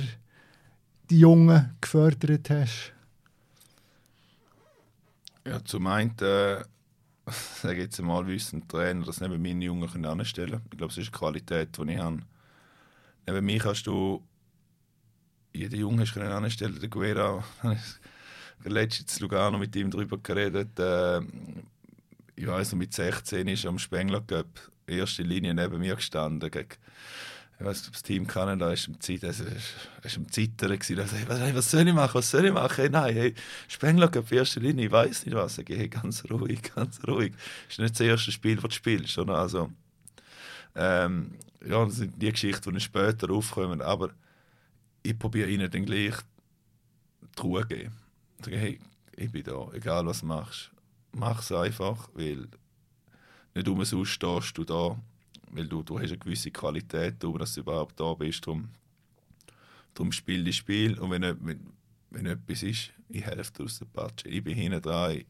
[1.08, 2.92] die Jungen gefördert hast?
[5.46, 6.62] Ja, zum einen, äh,
[7.62, 11.18] sage jetzt mal, wissen Trainer, dass neben meine Jungen anstellen Ich glaube, das ist eine
[11.18, 12.18] Qualität, die ich habe.
[13.26, 14.22] Neben mir kannst du
[15.52, 16.78] jeden Jungen anstellen.
[16.80, 17.44] Der Guerra
[18.64, 20.78] letztens in Lugano mit ihm darüber geredet.
[20.78, 21.20] Äh,
[22.36, 24.46] ich weiß noch, mit 16 ist am Spengler Cup
[24.86, 26.50] erste Linie neben mir gestanden.
[26.50, 26.68] Gegen,
[27.58, 29.44] ich weiß das Team Kanada ist am Zeit, also,
[30.02, 30.98] ist am Zittern gewesen.
[30.98, 32.14] Also, was, was soll ich machen?
[32.14, 32.76] Was soll ich machen?
[32.76, 33.34] Hey, nein, hey,
[33.68, 35.58] Spengler Cup erste Linie, ich weiß nicht was.
[35.58, 37.32] Ich gehe ganz ruhig, ganz ruhig.
[37.68, 39.36] Ist nicht das erste Spiel, das du spielst, oder?
[39.36, 39.70] Also,
[40.74, 41.34] ähm,
[41.64, 43.82] ja, das sind die Geschichten, die später aufkommen.
[43.82, 44.10] Aber
[45.02, 46.14] ich probiere ihnen dann gleich
[47.36, 47.92] die Ruhe zu geben.
[48.40, 48.78] Sagen, hey,
[49.16, 50.70] ich bin da, egal was du machst,
[51.12, 52.48] mach es einfach, weil
[53.54, 54.98] nicht umsonst stehst du da,
[55.50, 58.70] weil du, du hast eine gewisse Qualität, um dass du überhaupt da bist, darum,
[59.94, 60.98] darum spiel das Spiel.
[60.98, 61.72] Und wenn, wenn,
[62.10, 65.26] wenn etwas ist, ich helfe dir aus der Patsche, ich bin hinten dran, ich,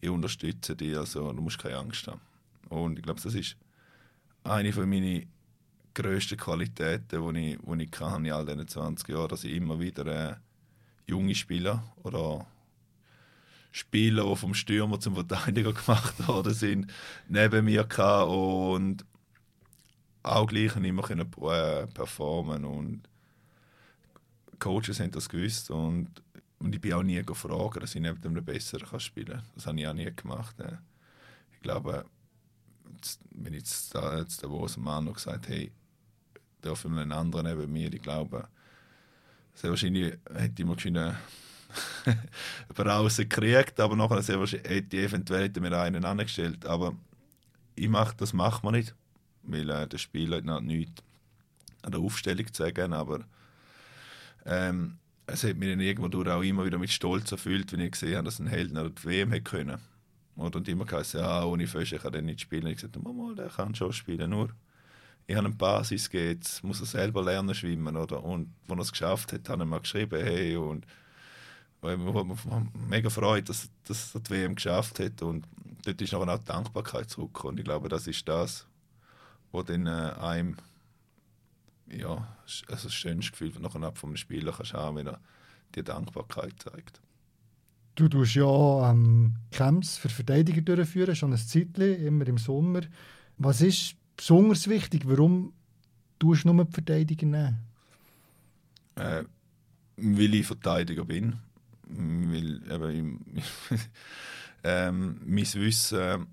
[0.00, 2.20] ich unterstütze dich, also du musst keine Angst haben.
[2.68, 3.56] Und ich glaube, das ist
[4.42, 5.26] eine von meinen
[5.94, 9.78] grössten Qualitäten, die ich, die ich kann in all diesen 20 Jahren, dass ich immer
[9.80, 10.36] wieder äh,
[11.06, 12.46] junge Spieler oder
[13.70, 16.92] Spieler, die vom Stürmer zum Verteidiger gemacht worden sind,
[17.28, 19.04] neben mir gehabt und
[20.22, 23.02] auch gleich immer können äh, performen und
[24.58, 26.08] Coaches haben das gewusst und,
[26.58, 29.42] und ich bin auch nie gefragt, dass ich neben dem Besseren spielen kann.
[29.54, 30.58] Das habe ich auch nie gemacht.
[30.58, 30.80] Ne.
[31.52, 32.06] Ich glaube,
[33.32, 35.70] wenn jetzt, da, jetzt der Wos Mann noch gesagt hey,
[36.64, 38.48] dürfen wir einen anderen neben mir, ich glaube,
[39.54, 40.76] sehr wahrscheinlich hätte ich mal
[42.78, 46.66] rausgekriegt, aber nachher sehr wahrscheinlich hätte ich eventuell hätte mir einen angestellt.
[46.66, 46.94] Aber
[47.74, 48.94] ich mach, das macht man nicht,
[49.42, 51.02] weil äh, der Spieler hat nichts
[51.82, 53.20] an der Aufstellung zu sagen, aber
[54.46, 58.16] ähm, es hat mich dann irgendwo auch immer wieder mit Stolz erfüllt, wenn ich gesehen
[58.16, 59.78] habe, dass ein Held nach der WM hätte können.
[60.36, 62.66] Und, immer gesagt, ja, ohne Fösche kann er nicht spielen.
[62.66, 64.50] Ich gesagt, mal, der kann schon spielen, nur
[65.26, 67.96] ich habe eine Basis jetzt muss er selber lernen schwimmen.
[67.96, 68.22] Oder?
[68.22, 70.86] Und als er es geschafft hat, habe ich mal geschrieben, hey, und
[71.82, 72.38] ich mich
[72.88, 75.22] mega freut, dass, dass er die WM geschafft hat.
[75.22, 75.46] Und
[75.84, 77.58] dort ist nachher auch die Dankbarkeit zurückgekommen.
[77.58, 78.66] Ich glaube, das ist das,
[79.52, 80.56] was dann äh, einem
[81.90, 82.26] ja,
[82.68, 85.20] also das schönste Gefühl nachher vom Spieler kannst haben, wenn er
[85.74, 87.00] die Dankbarkeit zeigt.
[87.94, 92.80] Du tust ja ähm, Camps für Verteidiger durchführen, schon ein Zeitchen, immer im Sommer.
[93.38, 95.02] Was ist besonders wichtig?
[95.06, 95.52] Warum
[96.18, 97.58] tust du nur die Verteidiger nehmen?
[98.96, 99.24] Äh,
[99.96, 101.36] weil ich Verteidiger bin.
[101.86, 103.20] Weil eben,
[104.64, 106.26] ähm, mein Wissen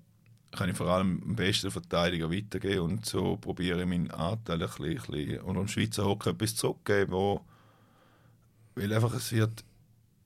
[0.52, 4.68] kann ich vor allem am besten Verteidiger weitergeben und so probiere ich meinen Anteil ein
[4.68, 7.40] bisschen, und am Schweizer Hockey etwas zurückgeben, wo,
[8.74, 9.64] weil einfach es wird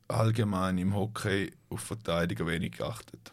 [0.08, 3.32] allgemein im Hockey auf Verteidiger wenig geachtet.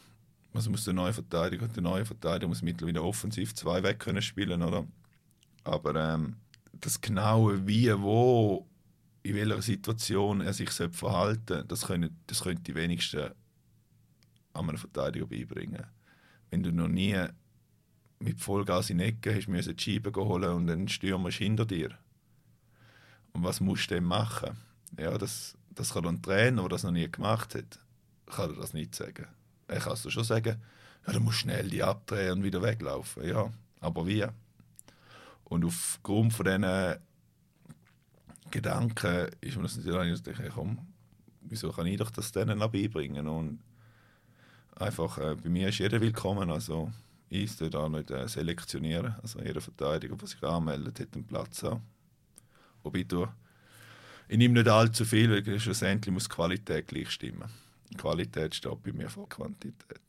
[0.54, 4.62] Also muss der neue Verteidiger, der neue Verteidiger muss mittlerweile offensiv zwei weg können spielen,
[4.62, 4.86] oder?
[5.64, 6.36] Aber ähm,
[6.74, 8.68] das genaue Wie, wo,
[9.24, 13.32] in welcher Situation er sich verhalten sollte, das können, das können die wenigsten
[14.54, 15.86] an einem Verteidiger beibringen.
[16.52, 17.18] Wenn du noch nie
[18.20, 21.66] mit Vollgas in die Ecke hast müssen die Scheibe holen und dann Stürmer ist hinter
[21.66, 21.98] dir.
[23.34, 24.56] Und was musst du denn machen?
[25.00, 27.80] Ja, das, das kann ein Trainer, der das noch nie gemacht hat,
[28.28, 29.28] kann er das nicht sagen.
[29.68, 30.62] Er kann es schon sagen,
[31.06, 33.28] ja, du musst schnell die abdrehen und wieder weglaufen.
[33.28, 34.26] Ja, aber wie?
[35.44, 36.98] Und aufgrund von diesen
[38.52, 40.80] Gedanken ist man das natürlich denke, komm,
[41.42, 43.28] wieso kann ich doch das denen beibringen?
[43.28, 43.60] Und
[44.76, 46.92] einfach, äh, bei mir ist jeder willkommen, also
[47.30, 49.16] ich tue da nicht äh, selektionieren.
[49.22, 51.66] Also jeder Verteidiger, der sich anmeldet, hat einen Platz.
[52.84, 53.28] Wobei du,
[54.28, 57.50] ich nehme nicht allzu viel, weil schlussendlich muss die Qualität gleich stimmen.
[57.98, 60.02] Qualität steht bei mir vor Quantität.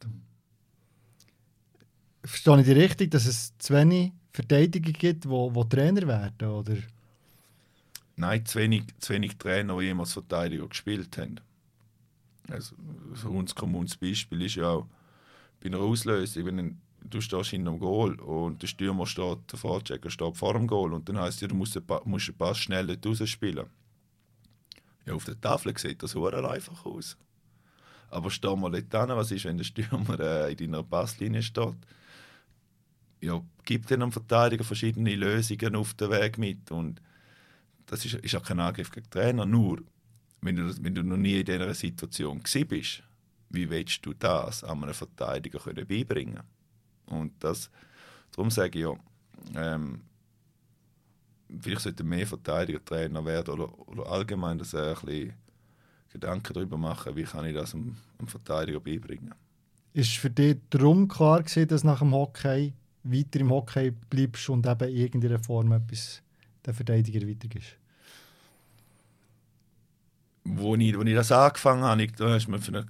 [2.23, 6.49] Verstehe ich dich richtig, dass es zu wenig Verteidiger gibt, die wo, wo Trainer werden,
[6.49, 6.77] oder?
[8.17, 11.41] Nein, zu wenig, zu wenig Trainer, die jemals Verteidiger gespielt haben.
[12.49, 12.77] Also,
[13.15, 14.87] für uns kommunes Beispiel ist ja auch
[15.61, 20.11] bei einer Auslösung, wenn du stehst hinter dem Goal und der Stürmer steht, der Vorchecker
[20.11, 22.87] steht vor dem Goal und dann heisst es, du musst den, musst den Pass schnell
[22.87, 23.67] dort rausspielen.
[25.07, 27.17] Ja, auf der Tafel sieht das sehr einfach aus.
[28.15, 31.75] Aber steh mal dort hin, was ist, wenn der Stürmer äh, in deiner Passlinie steht?
[33.21, 36.71] Ja, gibt einem Verteidiger verschiedene Lösungen auf den Weg mit.
[36.71, 37.03] Und
[37.87, 39.83] das ist, ist auch kein Angriff gegen den Trainer, nur
[40.43, 43.03] wenn du, wenn du noch nie in dieser Situation bist,
[43.51, 46.43] wie willst du das einem Verteidiger können beibringen?
[47.07, 47.69] Und das,
[48.31, 48.95] darum sage ich ja,
[49.57, 50.03] ähm,
[51.61, 55.44] vielleicht sollten mehr Verteidiger Trainer werden oder, oder allgemein dass er ein bisschen
[56.15, 59.35] Gedanken darüber machen, wie kann ich das einem, einem Verteidiger beibringen.
[59.93, 62.73] Ist für dich darum klar gewesen, dass nach dem Hockey
[63.03, 66.23] weiter im Hockey bleibst und eben in irgendeiner Form etwas
[66.65, 67.77] der Verteidiger weitergibst?
[70.45, 72.87] wo ich, wo ich das angefangen habe, da ist, mir für eine,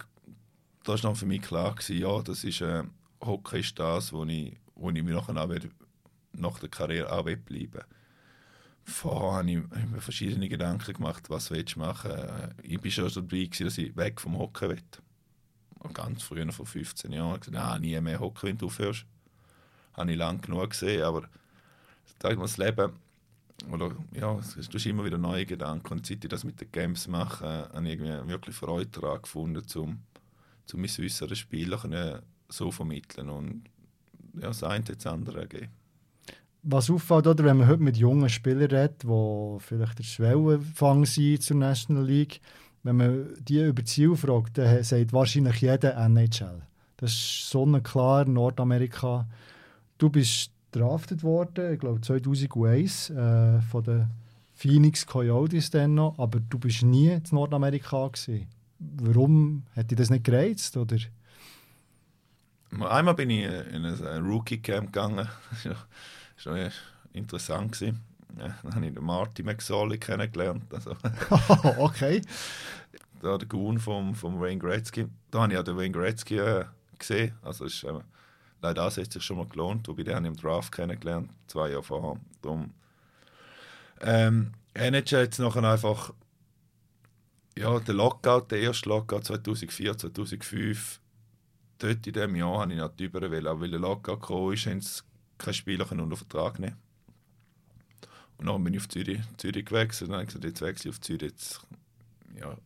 [0.82, 2.82] da ist dann für mich klar gewesen, ja, das ist, äh,
[3.20, 5.48] Hockey ist das, wo ich, wo ich mir nachher auch
[6.32, 7.82] nach der Karriere auch bleiben
[8.84, 12.10] Vorher habe ich, mir verschiedene Gedanken gemacht, was willst du machen.
[12.10, 14.82] Äh, ich war schon dabei, dass ich weg vom Hockey will.
[15.92, 19.04] Ganz früher, vor 15 Jahren, habe ich gesagt, ah, nie mehr Hockey, wenn du aufhörst.
[19.94, 21.28] Habe ich lange genug gesehen, aber
[22.18, 22.92] das Leben
[23.70, 25.94] oder ja, es ist immer wieder neue Gedanken.
[25.94, 29.64] Und seit ich das mit den Games mache, habe ich irgendwie wirklich Freude daran gefunden,
[29.76, 30.00] um,
[30.72, 33.64] um mein den Spielern so vermitteln und
[34.34, 35.72] ja, das eine hat das andere gegeben.
[36.66, 41.42] Was auffällt, oder, wenn man heute mit jungen Spielern redet, die vielleicht der Schwellenfang sind
[41.42, 42.40] zur National League,
[42.82, 46.62] wenn man die über Ziel fragt, dann sagt wahrscheinlich jeder NHL.
[46.96, 49.26] Das ist sonnenklar, Nordamerika.
[49.98, 54.10] Du bist drafted worden, ich glaube 2001 äh, von den
[54.54, 58.46] Phoenix Coyotes dann noch, aber du bist nie in Nordamerika gewesen.
[58.78, 60.96] Warum hat dich das nicht gereizt oder?
[62.80, 65.28] Einmal bin ich in ein Rookie Camp gegangen,
[66.36, 66.72] das war schon
[67.12, 68.00] interessant gewesen.
[68.38, 70.64] Ja, dann habe ich den Marty McSorley kennengelernt.
[70.72, 70.96] Also.
[71.78, 72.20] okay.
[73.20, 75.06] Da der Goon vom, vom Wayne Gretzky.
[75.30, 76.64] Da habe ich auch den Wayne Gretzky äh,
[76.98, 77.34] gesehen.
[77.42, 78.00] Also ist, äh,
[78.64, 81.68] Leider das hat sich schon mal gelohnt, wobei den habe ich im Draft kennengelernt, zwei
[81.68, 82.18] Jahre vorher.
[82.40, 82.72] Darum,
[84.00, 86.14] ähm, NHL jetzt nachher einfach
[87.58, 90.98] ja, der Lockout, der erste Lockout 2004, 2005,
[91.76, 94.80] dort in diesem Jahr habe ich nicht über auch weil der Lockout gekommen ist, haben
[94.80, 95.02] sie
[95.44, 96.76] keine Spieler unter Vertrag nehmen.
[98.38, 101.00] Und dann bin ich auf Zürich, Zürich gewechselt und habe gesagt, jetzt wechsle ich auf
[101.00, 101.60] Zürich, jetzt
[102.38, 102.56] ja,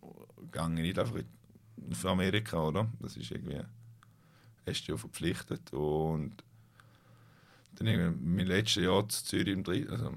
[0.50, 1.20] gehe ich nicht einfach
[1.90, 2.88] auf Amerika, oder?
[3.00, 3.62] Das ist irgendwie
[4.68, 5.72] hast du ja verpflichtet.
[5.72, 6.32] Und
[7.76, 10.12] dann mein letztes Jahr zu Zürich im Dritten, also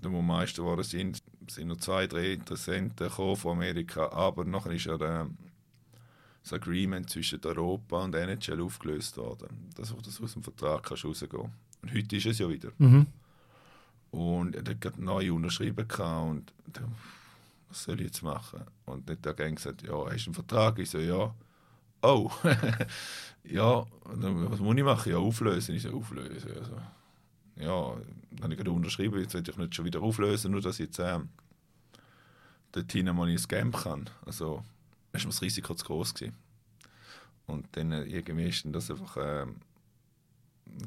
[0.00, 4.84] da wo Meister geworden sind, sind noch zwei, drei Interessenten von Amerika, aber nachher ist
[4.84, 5.28] ja der,
[6.42, 11.50] das Agreement zwischen Europa und NHL aufgelöst worden, dass du aus dem Vertrag kannst rausgehen
[11.82, 12.70] Und heute ist es ja wieder.
[12.78, 13.06] Mhm.
[14.10, 16.94] Und er hat gerade neu unterschrieben und dann,
[17.68, 18.60] was soll ich jetzt machen?
[18.84, 20.78] Und dann hat er gesagt, ja, hast du einen Vertrag?
[20.78, 21.34] Ich so, ja.
[22.02, 22.30] Oh,
[23.44, 25.12] ja, was muss ich machen?
[25.12, 25.74] Ja, auflösen.
[25.74, 26.50] Ich so, auflösen.
[26.50, 26.76] Also,
[27.56, 27.96] ja,
[28.30, 30.86] dann habe ich gerade unterschrieben, jetzt will ich nicht schon wieder auflösen, nur dass ich
[30.86, 31.28] jetzt ähm,
[32.72, 34.10] dorthin mal ins Camp kann.
[34.26, 34.64] Also,
[35.12, 36.36] ist mir das Risiko zu groß gewesen.
[37.46, 39.56] Und dann äh, irgendwie ist das einfach, ähm,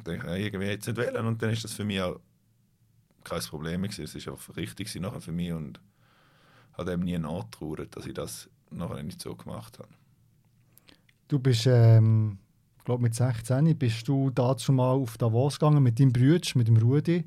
[0.04, 2.20] dann, äh, irgendwie jetzt nicht wählen und dann ist das für mich auch
[3.24, 4.04] kein Problem gewesen.
[4.04, 5.80] Es ist einfach richtig nachher für mich und
[6.74, 9.90] hat eben nie nachgetrauert, dass ich das nachher nicht so gemacht habe.
[11.28, 12.38] Du bist, ähm,
[12.84, 16.78] glaube mit 16 bist du dazu mal auf Davos gegangen mit deinem Bruder, mit dem
[16.78, 17.26] Rudi.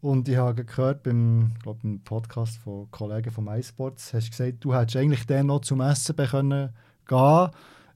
[0.00, 4.64] Und ich habe gehört beim glaub, beim Podcast von Kollegen vom iSports, hast du gesagt,
[4.64, 6.74] du hättest eigentlich dann noch zum können
[7.06, 7.50] gehen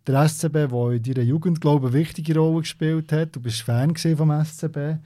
[0.06, 3.36] Der SCB, der in deiner Jugend glaube ich, eine wichtige Rolle gespielt hat.
[3.36, 4.98] Du bist Fan vom SCB.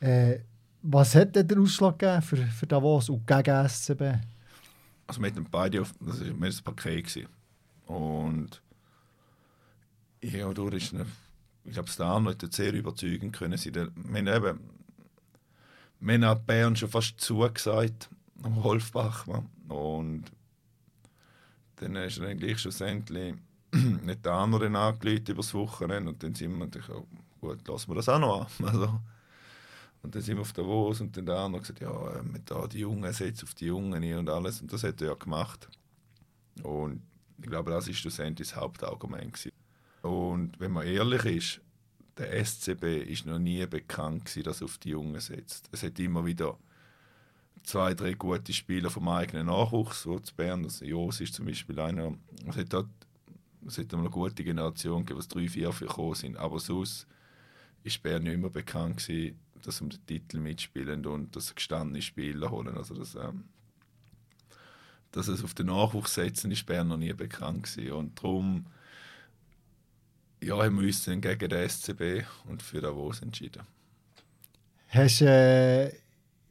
[0.00, 0.38] Äh,
[0.82, 4.02] was hat denn der Ausschlag gegeben für, für Davos und gegen SCB?
[5.06, 7.06] Also mit dem beide auf, das war ein Paket.
[7.06, 7.28] Gewesen.
[7.86, 8.62] Und
[10.22, 11.06] ja, durch ist eine,
[11.64, 13.74] ich glaube, der Arno hat sehr überzeugend können sein.
[13.74, 14.60] Wir haben eben,
[16.00, 18.08] wir haben Bern schon fast zugesagt,
[18.42, 19.26] am Wolfbach.
[19.68, 20.24] Und
[21.76, 23.34] dann ist er gleich schlussendlich
[24.04, 26.10] nicht der andere angelegt über das Wochenende.
[26.10, 27.06] Und dann sind wir natürlich auch,
[27.40, 28.66] gut, lassen wir das auch noch an.
[28.66, 29.00] Also,
[30.02, 32.50] und dann sind wir auf der Davos und dann der andere gesagt, ja, äh, mit
[32.50, 34.62] da die Jungen, setzt auf die Jungen und alles.
[34.62, 35.68] Und das hat er ja gemacht.
[36.62, 37.02] Und
[37.38, 39.34] ich glaube, das ist schlussendlich das Hauptargument.
[39.34, 39.52] Gewesen.
[40.02, 41.60] Und wenn man ehrlich ist,
[42.16, 45.68] der SCB ist noch nie bekannt gewesen, dass er auf die Jungen setzt.
[45.72, 46.58] Es hat immer wieder
[47.62, 51.78] zwei, drei gute Spieler vom eigenen Nachwuchs, so zu Bern, also Jos ist zum Beispiel
[51.78, 52.14] einer,
[52.46, 52.88] es hat, dort,
[53.66, 57.06] es hat eine gute Generation gegeben, was drei, vier für gekommen sind, aber sonst
[57.82, 62.50] ist Bern nicht immer bekannt gewesen, dass um den Titel mitspielen und dass gestandene Spieler
[62.50, 62.76] holen.
[62.76, 63.44] Also das, ähm,
[65.12, 67.92] dass es auf den Nachwuchs setzen, ist Bern noch nie bekannt gewesen.
[67.92, 68.66] und darum
[70.42, 73.62] ja, haben wir uns dann gegen den SCB und für Davos entschieden.
[74.88, 75.92] Hast, äh,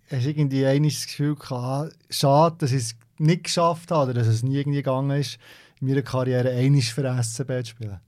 [0.10, 4.44] hast irgendwie das Gefühl gehabt, schade, dass ich es nicht geschafft habe oder dass es
[4.44, 5.40] nie irgendwie gegangen ist,
[5.82, 8.00] in meiner Karriere einmal für SCB zu spielen?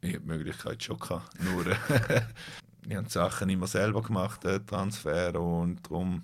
[0.00, 1.42] Ich habe die Möglichkeit schon gehabt.
[1.42, 1.66] Nur,
[2.86, 6.22] ich habe die Sachen immer selber gemacht, äh, Transfer, und darum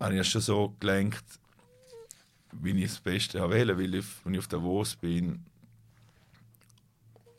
[0.00, 1.24] habe ich es schon so gelenkt,
[2.52, 5.44] wie ich das Beste wählen weil ich, wenn ich auf Davos bin,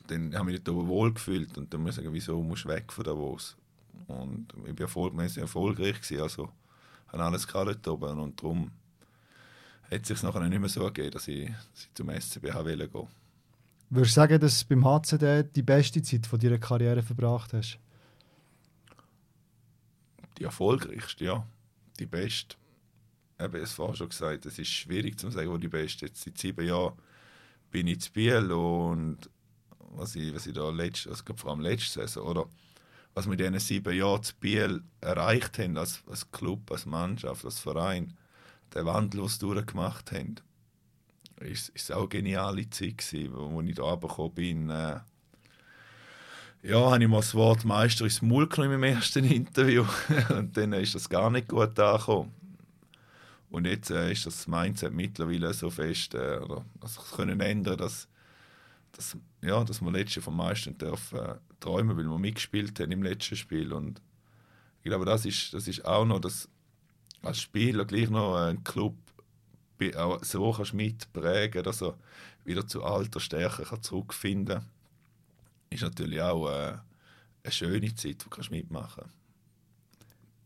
[0.07, 2.69] dann habe ich mich dort wohl gefühlt und dann muss ich sagen, wieso musst du
[2.69, 3.55] weg von Davos?
[4.07, 6.51] Und ich war erfolg erfolgreich, gewesen, also
[7.07, 8.71] habe alles dort oben und darum
[9.91, 12.93] hat es sich nachher nicht mehr so ergeben, dass ich, dass ich zum SCB gehen
[12.93, 13.07] wollte.
[13.89, 17.77] Würdest du sagen, dass du beim HCD die beste Zeit von deiner Karriere verbracht hast?
[20.37, 21.47] Die erfolgreichste, ja.
[21.99, 22.55] Die beste.
[23.39, 26.17] Eben, es war schon gesagt, es ist schwierig zu sagen, wo die beste ist.
[26.17, 26.93] Seit sieben Jahren
[27.71, 29.29] bin ich zu Biel und
[29.97, 32.49] was ich, was ich da letzt, also vor allem letzte Saison, oder
[33.13, 37.45] was wir in diesen sieben Jahren zu Biel erreicht haben, als, als Club, als Mannschaft,
[37.45, 38.13] als Verein,
[38.75, 40.35] der Wandel, den sie durchgemacht haben,
[41.39, 44.69] ist, ist auch eine geniale Zeit gewesen, wo, ich da runtergekommen bin.
[44.69, 44.99] Äh,
[46.63, 49.85] ja, habe ich mal das Wort Meister ins Maul genommen im ersten Interview
[50.29, 52.33] und dann ist das gar nicht gut angekommen.
[53.49, 58.07] Und jetzt äh, ist das Mindset mittlerweile so fest, äh, oder also können ändern, dass,
[58.91, 63.03] dass, ja, dass wir letztes vom meisten dürfen äh, träumen, weil wir mitgespielt haben im
[63.03, 64.01] letzten Spiel und
[64.83, 66.47] ich glaube, das ist, das ist auch noch, dass
[67.25, 68.95] als Spieler gleich noch ein Club
[70.21, 71.95] so kannst mitprägen, dass er
[72.45, 74.65] wieder zu alter Stärke kann zurückfinden kann,
[75.69, 76.73] ist natürlich auch äh,
[77.43, 79.15] eine schöne Zeit, die du mitmachen kannst.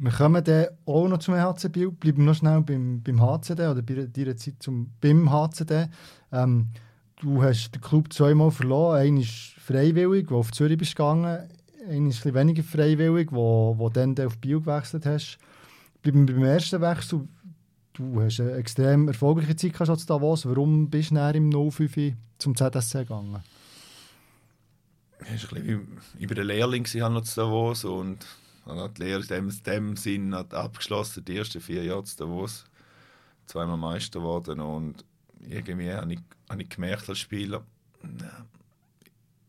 [0.02, 3.82] Wir kommen dann auch noch zum HC Biel, bleiben noch schnell beim, beim HCD oder
[3.82, 5.88] bei deiner Zeit zum, beim HCD.
[6.32, 6.70] Ähm,
[7.18, 11.50] du hast den Club zweimal verloren, einmal freiwillig, wo auf Zürich bist gegangen,
[11.90, 15.38] einmal ein weniger freiwillig, wo, wo dann auf Biel gewechselt hast.
[16.02, 17.28] Wir beim ersten Wechsel,
[17.94, 20.46] du hast eine extrem erfolgreiche Zeit gehabt zu Davos.
[20.46, 23.44] Warum bist du im 05 zum ZSC gegangen?
[25.34, 28.26] ich war der Lehrling noch zu Davos und
[28.66, 32.64] habe die Lehre in dem, dem Sinn abgeschlossen, die ersten vier Jahre zu Davos.
[33.46, 35.04] Zweimal Meister geworden und
[35.42, 36.20] irgendwie habe ich,
[36.50, 37.66] habe ich gemerkt als Spieler,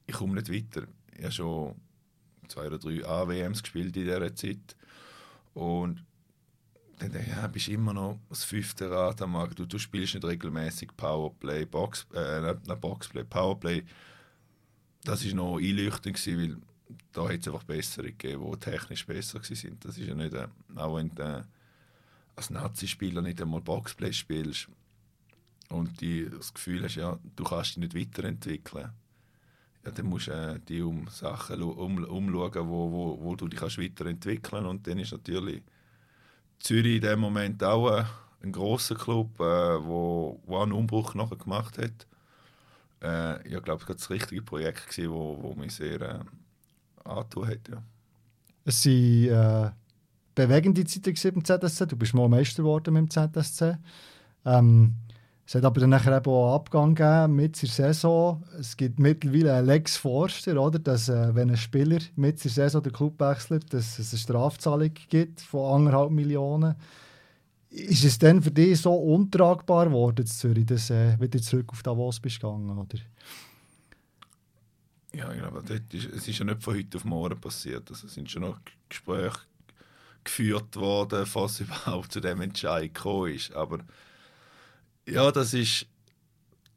[0.07, 0.89] ich komme nicht weiter.
[1.17, 1.75] Ich habe schon
[2.49, 4.77] zwei oder drei AWMs gespielt in dieser Zeit.
[5.55, 6.05] Und
[7.09, 9.59] dann ja, bist immer noch das fünfte Rad am Markt.
[9.59, 13.83] Du, du spielst nicht regelmäßig Powerplay, Box, äh, nicht Boxplay, Powerplay.
[15.05, 19.41] Das war noch einleuchtend, gewesen, weil da hat es einfach bessere gegeben, die technisch besser
[19.41, 19.79] waren.
[19.81, 21.47] Das ist ja nicht, äh, auch wenn du
[22.37, 24.69] als Nazi-Spieler nicht einmal Boxplay spielst
[25.69, 28.91] und die, das Gefühl hast, ja, du kannst dich nicht weiterentwickeln,
[29.85, 33.59] ja, dann musst du äh, dich um Sachen um, umschauen, wo, wo, wo du dich
[33.59, 34.69] kannst weiterentwickeln kannst.
[34.69, 35.63] Und dann ist natürlich
[36.61, 38.05] Zürich in dem Moment auch äh,
[38.43, 42.07] ein großer Club, äh, wo, wo einen Umbruch nachher gemacht hat.
[43.03, 46.19] Äh, ich glaube, es war das richtige Projekt, das wo, wo mich sehr äh,
[47.05, 47.69] angetan hat.
[47.69, 47.83] Ja.
[48.65, 49.71] Es waren äh,
[50.35, 51.87] bewegende Zeiten im ZSC.
[51.87, 53.77] Du bist mal Meister geworden mit dem ZSC.
[54.45, 54.95] Ähm,
[55.51, 58.45] es hat aber dann nachher eben auch Abgang gegeben mit der Saison.
[58.57, 60.79] Es gibt mittlerweile einen Lex Forster, oder?
[60.79, 64.95] dass äh, wenn ein Spieler mit der Saison den Club wechselt, dass es eine Strafzahlung
[65.09, 66.77] gibt von anderthalb Millionen.
[67.69, 71.83] Ist es denn für dich so untragbar geworden, Zürich, dass du äh, wieder zurück auf
[71.83, 73.01] Davos bist gegangen, oder?
[75.13, 77.91] Ja, ich glaube, ist, es ist ja nicht von heute auf morgen passiert.
[77.91, 79.41] Also, es sind schon noch Gespräche
[80.23, 83.53] geführt worden, was überhaupt zu dem Entscheid gekommen ist.
[83.53, 83.81] Aber
[85.11, 85.87] ja, das ist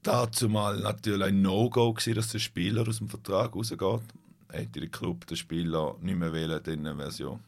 [0.02, 4.02] dazu mal natürlich ein No-Go gewesen, dass der Spieler aus dem Vertrag rausgeht.
[4.50, 7.40] Hätte der Club den Spieler nicht mehr wählen, dann wäre es ja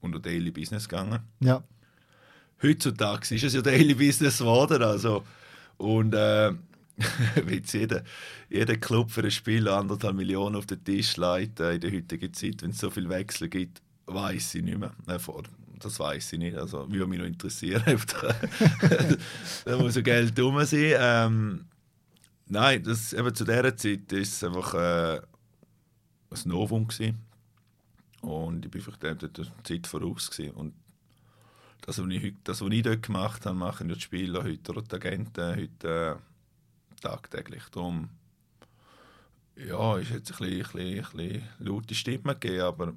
[0.00, 1.20] unter Daily Business gegangen.
[1.40, 1.62] Ja.
[2.62, 5.24] Heutzutage ist es ja Daily Business geworden, also
[5.78, 6.52] und äh,
[7.34, 8.02] wenn jeder,
[8.50, 12.34] jeder Club für einen Spieler anderthalb Millionen auf den Tisch legt äh, in der heutigen
[12.34, 14.92] Zeit, wenn es so viel Wechsel gibt, weiß ich nicht mehr.
[15.06, 15.18] Äh,
[15.80, 16.56] das weiß ich nicht.
[16.56, 17.82] Also würde mich noch interessieren.
[19.64, 20.94] da muss so Geld dumm sein.
[20.98, 21.64] Ähm,
[22.46, 25.20] nein, das, eben zu dieser Zeit war es einfach äh,
[26.30, 26.86] ein Novum.
[26.86, 27.18] Gewesen.
[28.20, 30.30] Und ich bin vielleicht der Zeit voraus.
[30.30, 30.52] Gewesen.
[30.52, 30.74] Und
[31.82, 34.94] das, was ich, das, was ich dort gemacht habe, machen die Spieler heute oder die
[34.94, 37.64] Agenten heute äh, tagtäglich.
[37.72, 38.10] Darum
[39.56, 42.94] ja, ist jetzt ein bisschen, ein bisschen, ein bisschen laute Stimme gegeben, aber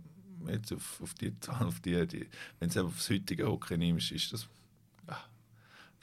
[0.49, 2.27] jetzt auf, auf die auf die, die
[2.59, 4.47] wenn du es aufs heutige Hockey nimmst, ist das
[5.07, 5.27] ach,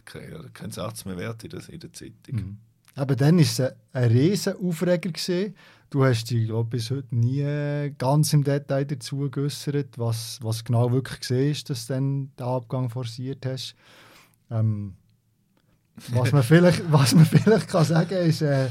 [0.05, 2.35] kein, kein Satz mehr wert in der, in der Zeitung.
[2.35, 2.59] Mhm.
[2.95, 5.11] Aber dann war es ein riesen Aufreger.
[5.11, 5.55] Gewesen.
[5.91, 10.93] Du hast dich glaub, bis heute nie ganz im Detail dazu geäußert, was, was genau
[10.93, 13.75] wirklich gesehen ist, dass du dann den Abgang forciert hast.
[14.51, 14.95] Ähm,
[16.09, 18.69] was, man vielleicht, was man vielleicht kann sagen kann, ist, äh,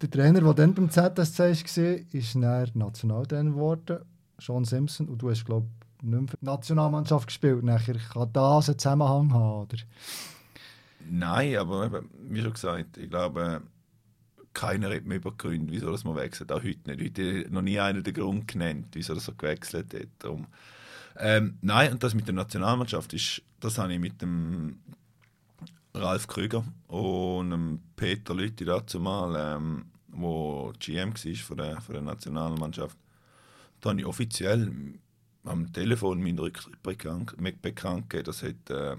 [0.00, 3.98] der Trainer, der dann beim ZSC war, ist dann Nationaltrainer geworden
[4.44, 7.64] Sean Simpson, und du hast, glaube ich, nicht mehr für die Nationalmannschaft gespielt.
[7.64, 9.76] Nachher kann das einen Zusammenhang haben, oder?
[11.08, 13.62] Nein, aber eben, wie schon gesagt, ich glaube,
[14.52, 16.52] keiner hat mir über Gründe, wieso das man wechselt.
[16.52, 17.18] Auch heute nicht.
[17.18, 20.30] Heute noch nie einer den Grund genannt, wieso das so gewechselt hat.
[21.16, 24.78] Ähm, nein, und das mit der Nationalmannschaft ist, das habe ich mit dem
[25.94, 31.94] Ralf Krüger und dem Peter Lütti dazu mal, ähm, wo GM war von der, von
[31.94, 32.96] der Nationalmannschaft,
[33.84, 34.72] da habe ich offiziell
[35.44, 38.24] am Telefon Rücktritt bekannt, bekannt gegeben.
[38.24, 38.96] Das hat äh,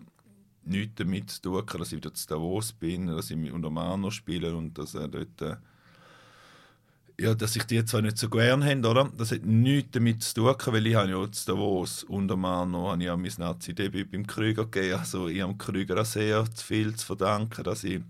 [0.64, 4.56] nichts damit zu tun, dass ich wieder zu Davos bin, dass ich unter Mano spiele
[4.56, 5.56] und dass er dort äh,
[7.18, 9.10] ja, dass ich die zwar nicht so gern habe, oder?
[9.18, 13.02] Das hat nichts damit zu tun, weil ich habe ja zu Davos unter Mano habe
[13.02, 15.00] ich auch mein Nazi-Debüt beim Krüger gegeben.
[15.00, 18.02] Also ich habe Krüger auch sehr viel zu verdanken, dass ich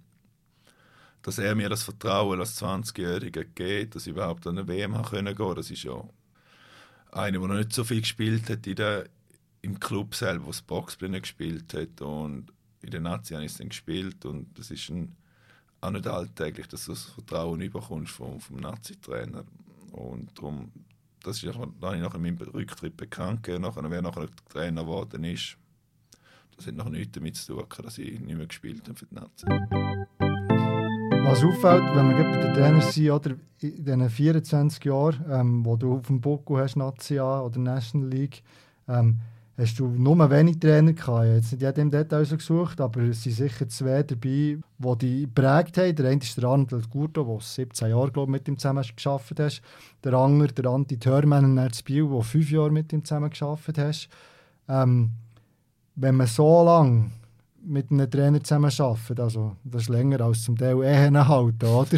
[1.22, 5.36] dass er mir das Vertrauen als 20-Jähriger gibt, dass ich überhaupt an eine WM gehen
[5.36, 5.56] konnte.
[5.56, 6.04] Das ist ja
[7.16, 9.06] einer, der noch nicht so viel gespielt hat in der,
[9.62, 12.52] im Club selber, was Boxplay gespielt hat und
[12.82, 15.16] in der Nazi habe ich es dann gespielt und das ist ein,
[15.82, 19.44] auch nicht alltäglich, dass du das Vertrauen überkommst vom, vom Nazi-Trainer
[19.92, 20.72] und darum,
[21.24, 24.82] das ist auch, da habe ich nachher meinem Rücktritt bekannt gegeben, nachher, wer nachher Trainer
[24.84, 25.58] geworden ist,
[26.58, 29.16] das hat noch nichts damit zu tun, dass ich nicht mehr gespielt habe für die
[29.16, 30.25] Nazi.
[31.28, 35.76] Was auffällt, wenn wir bei den Trainer sind, oder in diesen 24 Jahren, ähm, wo
[35.76, 38.44] du auf dem Buckel hast, Nazi oder National League,
[38.88, 39.18] ähm,
[39.58, 41.00] hast du nur wenig Trainer gehabt.
[41.00, 44.98] Ich habe jetzt nicht jedem Detail so gesucht, aber es sind sicher zwei dabei, die
[45.00, 45.96] dich geprägt haben.
[45.96, 49.62] Der eine ist der Arnold Gurto, der 17 Jahre glaub, mit ihm zusammen gearbeitet hast.
[50.04, 54.10] Der andere, der Anti Törmann in Erzbiel, der fünf Jahre mit ihm zusammen gearbeitet hast.
[54.70, 55.10] Ähm,
[55.96, 57.10] wenn man so lange
[57.66, 59.22] mit einem Trainer zusammen arbeiten.
[59.22, 61.98] Also, das ist länger als zum Teil Ehen halten, oder?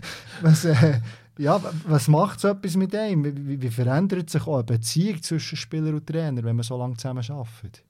[0.42, 1.00] was, äh,
[1.38, 3.24] ja, was macht so etwas mit einem?
[3.24, 6.96] Wie, wie, verändert sich auch eine Beziehung zwischen Spieler und Trainer, wenn man so lange
[6.96, 7.84] zusammen arbeitet?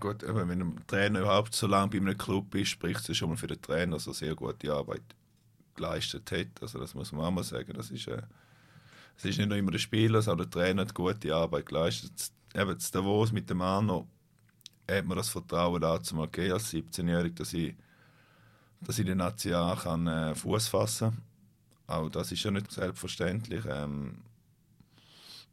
[0.00, 3.36] Gut, wenn ein Trainer überhaupt so lange bei einem Club ist, spricht es schon mal
[3.36, 5.02] für den Trainer, dass er sehr gute Arbeit
[5.76, 6.60] geleistet hat.
[6.60, 7.72] Also das muss man auch mal sagen.
[7.74, 8.22] Das ist, äh,
[9.16, 12.32] es ist nicht nur immer der Spieler, sondern der Trainer hat gute Arbeit geleistet.
[12.54, 14.08] Eben zu Davos mit dem Arno
[14.88, 17.74] hat mir das Vertrauen dazu gegeben, als 17-Jähriger, dass ich,
[18.80, 21.22] dass ich der Nazi A äh, Fuß fassen kann.
[21.86, 23.64] Auch das ist ja nicht selbstverständlich.
[23.68, 24.18] Ähm,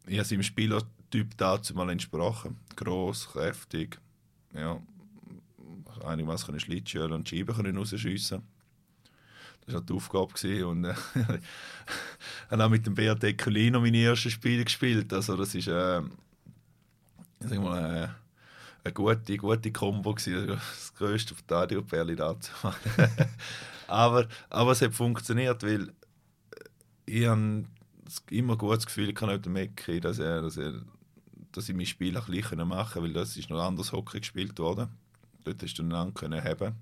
[0.06, 2.58] ich habe seinem Spielertyp dazu mal entsprochen.
[2.76, 3.98] Gross, kräftig,
[4.52, 4.80] ja,
[6.04, 8.42] einiges können Schlittschuhe und Scheiben rausschiessen.
[9.66, 10.34] Das war die Aufgabe.
[10.34, 10.64] Gewesen.
[10.64, 10.94] Und äh,
[12.50, 15.12] habe auch mit dem Beat Ecolino meine ersten Spiele gespielt.
[15.12, 16.02] Also das ist äh,
[17.40, 18.08] sag mal, äh,
[18.84, 20.46] eine gute, gute Kombo gewesen.
[20.56, 22.52] Das grösste Verteidiger-Perli dazu.
[23.88, 25.92] aber, aber es hat funktioniert, weil
[27.06, 27.64] ich habe
[28.30, 30.74] immer ein gutes Gefühl, ich kann nicht Mecki, dass, er, dass, er,
[31.52, 34.58] dass ich mein Spiel auch gleich machen kann, weil das ist noch anders Hockey gespielt
[34.58, 34.88] worden.
[35.42, 36.76] Dort hast du lang können haben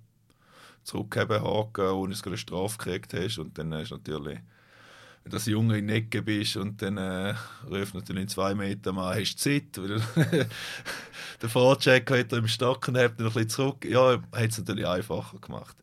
[0.84, 3.38] zurückheben, haken, ohne dass du eine Strafe gekriegt hast.
[3.38, 4.40] Und dann du natürlich,
[5.24, 7.34] wenn du Junge in Ecke bist und dann äh,
[7.70, 9.76] ruft natürlich in zwei Meter mal, hast du Zeit?
[11.42, 13.84] der Vorcheck hat im Stock und hebt ein bisschen zurück.
[13.84, 15.76] Ja, hat es natürlich einfacher gemacht.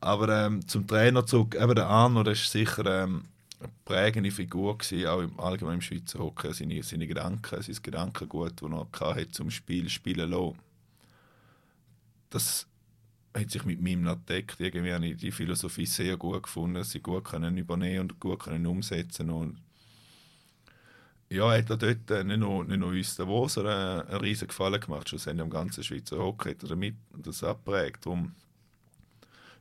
[0.00, 3.24] Aber ähm, zum Trainer zurück, eben der Arno, das ist sicher ähm,
[3.60, 6.52] eine prägende Figur gewesen, auch im allgemeinen Schweizer Hockey.
[6.52, 8.70] Seine, seine Gedanken, sein Gedankengut, das
[9.00, 10.58] er hatte, zum Spiel spielen lassen.
[12.30, 12.66] Das
[13.34, 14.60] hat sich mit meinem noch deckt.
[14.60, 18.40] Irgendwie habe ich die Philosophie sehr gut gefunden, dass sie gut können übernehmen und gut
[18.40, 19.58] können umsetzen und
[21.32, 23.68] ja, hat er dort äh, nicht nur, nicht nur uns Davos einen,
[24.02, 28.04] einen riesen Gefallen gemacht, schlussendlich am ganzen Schweizer Hockey hat er damit das abprägt.
[28.04, 28.34] Darum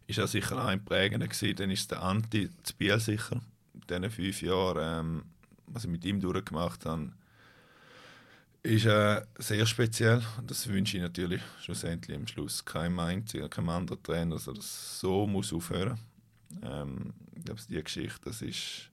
[0.06, 1.56] ist er sicher ein prägender gewesen.
[1.56, 3.40] Dann ist der Anti zu Biel sicher,
[3.74, 5.24] in diesen fünf Jahren, ähm,
[5.68, 7.14] was ich mit ihm durchgemacht habe,
[8.64, 10.22] ist äh, sehr speziell.
[10.46, 15.00] Das wünsche ich natürlich schlussendlich am Schluss keinem einzigen, keinem anderen Trainer, dass er das
[15.00, 16.00] so muss aufhören.
[16.62, 18.92] Ähm, ich glaube, die Geschichte, das ist,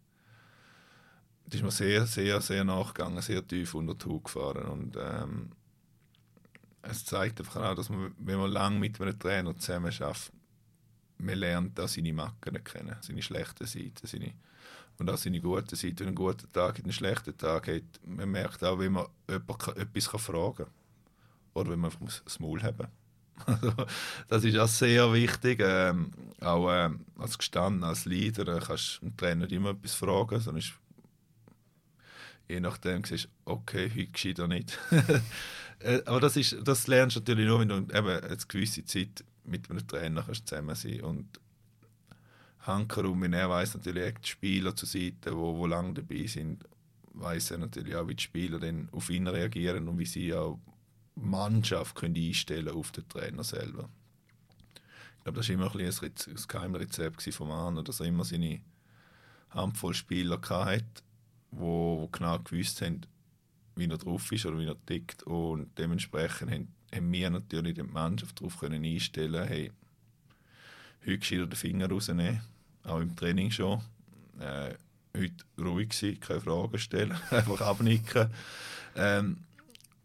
[1.46, 5.50] das ist mir sehr, sehr, sehr nachgegangen, sehr tief unter die Haut gefahren und ähm,
[6.82, 10.32] es zeigt einfach auch, dass man, wenn man lange mit einem Trainer zusammen schafft,
[11.18, 14.32] man lernt auch seine Macken kennen, seine schlechten Seiten, seine
[14.98, 16.00] und auch seine guten Seiten.
[16.00, 20.56] Wenn einen guten Tag, einen schlechten Tag hat, man merkt auch, wenn man etwas fragen
[20.56, 20.66] kann.
[21.54, 22.88] Oder wenn man einfach das Maul haben
[23.46, 23.72] also,
[24.26, 25.60] das ist auch sehr wichtig.
[25.62, 29.94] Ähm, auch ähm, als gestanden, als Leader äh, kannst du dem Trainer nicht immer etwas
[29.94, 30.72] fragen, sondern ist,
[32.48, 34.76] je nachdem siehst okay, heute geschieht er nicht.
[35.78, 39.24] äh, aber das, ist, das lernst du natürlich nur, wenn du eben eine gewisse Zeit
[39.44, 41.40] mit einem Trainer kannst zusammen sein kannst.
[42.68, 46.64] Hankerum, wenn er weiß natürlich die Spieler zur Seite, wo, wo lange dabei sind,
[47.14, 50.60] weiß er natürlich auch, wie die Spieler dann auf ihn reagieren und wie sie auch
[51.16, 53.88] Mannschaft können einstellen auf den Trainer selber.
[55.16, 58.60] Ich glaube, das war immer ein, ein, ein Geheimrezept von Arno, dass er immer seine
[59.50, 60.84] Handvoll Spieler hatte,
[61.50, 63.00] wo genau gewusst haben,
[63.76, 67.82] wie er drauf ist oder wie er tickt und dementsprechend haben, haben wir natürlich die
[67.82, 69.72] Mannschaft darauf können einstellen, hey,
[71.06, 72.42] heute den Finger rausnehmen
[72.84, 73.80] auch im Training schon.
[74.38, 74.74] Äh,
[75.16, 78.30] heute ruhig sein, keine Fragen stellen, einfach abnicken.
[78.96, 79.38] Ähm,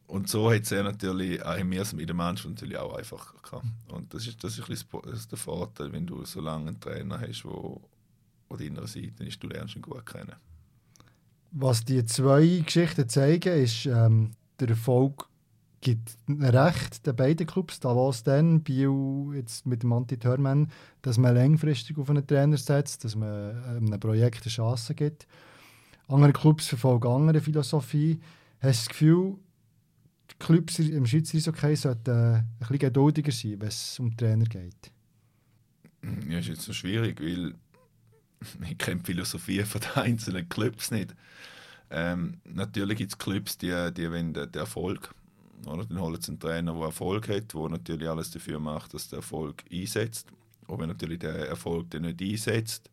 [0.07, 3.33] und so hat es er natürlich, auch in mir mit der Mannschaft natürlich auch einfacher
[3.41, 3.65] gehabt.
[3.87, 7.19] Und das ist, das ist, das ist der Vorteil, wenn du so lange einen Trainer
[7.19, 7.81] hast, wo,
[8.49, 10.35] wo deiner Seite ist, du lernst ihn gut kennen.
[11.51, 15.27] Was die zwei Geschichten zeigen, ist ähm, der Erfolg
[15.83, 20.71] gibt Recht den beiden Clubs, Davos dann, Bio jetzt mit dem Anti Törman,
[21.01, 25.27] dass man langfristig auf einen Trainer setzt, dass man ähm, einem Projekt eine Chance gibt.
[26.07, 28.19] Andere Clubs verfolgen andere Philosophie.
[28.61, 29.35] Hast du das Gefühl,
[30.31, 34.45] die Clubs im Schweizer Eishockey sollten äh, ein bisschen geduldiger sein, wenn es um Trainer
[34.45, 34.91] geht?
[36.27, 37.55] Ja, ist jetzt so schwierig, weil
[38.69, 41.13] ich kenne die Philosophie von den einzelnen Clubs nicht.
[41.91, 45.13] Ähm, natürlich gibt es Clubs, die, die wollen den Erfolg
[45.67, 45.85] oder?
[45.85, 49.17] Dann holen sie einen Trainer, der Erfolg hat, der natürlich alles dafür macht, dass der
[49.17, 50.27] Erfolg einsetzt.
[50.67, 52.89] Und wenn natürlich der Erfolg dann nicht einsetzt,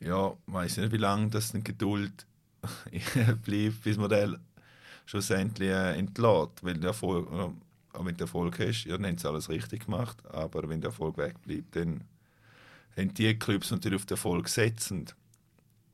[0.00, 2.26] ja, weiß ich nicht, wie lange das eine Geduld
[3.44, 4.36] bleibt, bis man den
[5.06, 6.62] schlussendlich äh, entlädt.
[6.62, 7.52] Weil der Erfolg, oder,
[8.00, 10.16] wenn du Erfolg hast, ja, dann haben sie alles richtig gemacht.
[10.26, 12.04] Aber wenn der Erfolg wegbleibt, dann
[12.96, 15.16] haben die Clubs natürlich auf den Erfolg setzend.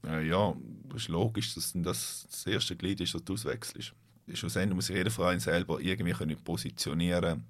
[0.07, 0.55] Äh, ja,
[0.89, 3.95] das ist logisch, dass das, das erste Glied ist, dass du auswechselst
[4.33, 7.45] schlussendlich muss sich jeder Verein selber irgendwie können positionieren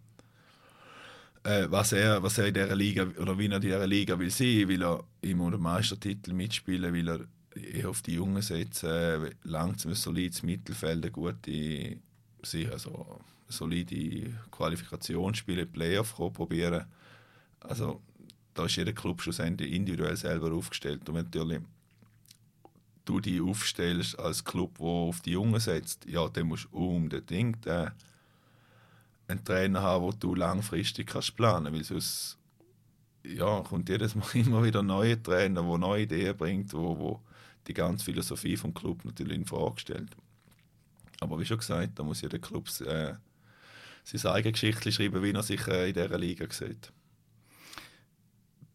[1.44, 4.30] äh, was er, was er in dieser Liga oder wie er in dieser Liga will
[4.30, 7.20] sein, will er immer den Meistertitel mitspielen, will er
[7.54, 11.98] eher auf die Jungen setzen, langsam solides Mittelfeld, eine gute,
[12.72, 16.86] also solide Qualifikationsspiele, Playoff probieren.
[17.60, 18.00] Also
[18.54, 21.60] da ist jeder Club schlussendlich individuell selber aufgestellt und natürlich
[23.04, 27.66] du dich aufstellst als Club, der auf die Jungen setzt, ja, dann musst du unbedingt
[27.66, 27.90] äh,
[29.28, 31.90] einen Trainer haben, den du langfristig kannst planen kannst.
[31.90, 32.38] Weil sonst
[33.24, 37.20] ja, kommt jedes Mal immer wieder neue Trainer, der neue Ideen bringt, wo, wo
[37.66, 40.10] die ganze Philosophie vom Club natürlich in Frage stellt.
[41.20, 43.14] Aber wie schon gesagt, da muss jeder Club äh,
[44.04, 46.92] seine eigene Geschichte schreiben, wie er sich äh, in dieser Liga sieht.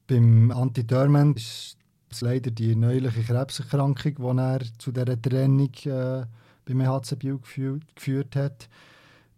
[0.08, 1.78] Beim Anti-Dörrmann ist
[2.12, 6.26] es leider die neuliche Krebserkrankung, die er zu dieser Trennung äh,
[6.66, 8.70] beim HC Biel geführt, hat.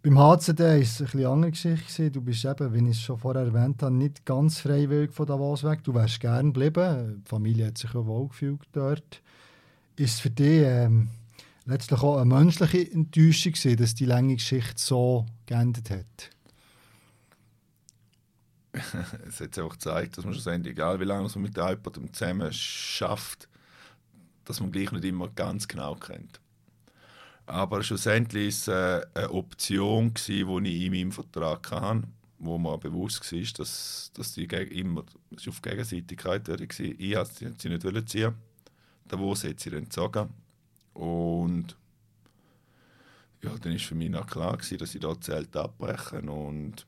[0.02, 2.10] Beim HCD war es eine andere Geschichte.
[2.10, 5.62] Du bist eben, wie ich es schon vorher erwähnt habe, nicht ganz freiwillig von Davos
[5.62, 5.84] weg.
[5.84, 7.22] Du wärst gerne geblieben.
[7.24, 9.22] Die Familie hat sich auch wohl gefühlt dort.
[9.94, 11.08] Ist für dich ähm,
[11.66, 16.31] letztlich auch eine menschliche Enttäuschung gewesen, dass die lange Geschichte so geendet hat?
[19.28, 23.48] es hat einfach gezeigt, dass man schlussendlich, egal wie lange man mit jemandem zusammen schafft,
[24.44, 26.40] dass man gleich nicht immer ganz genau kennt.
[27.46, 32.04] Aber schlussendlich war es äh, eine Option, die ich in meinem Vertrag hatte,
[32.38, 36.60] wo mir bewusst war, dass, dass die immer das auf Gegenseitigkeit war.
[36.60, 38.34] Ich wollte sie nicht ziehen.
[39.10, 40.30] Der Wos hat sie dann gezogen.
[40.94, 41.76] Und
[43.42, 46.86] ja, dann war für mich auch klar, dass ich da Zelt abbrechen und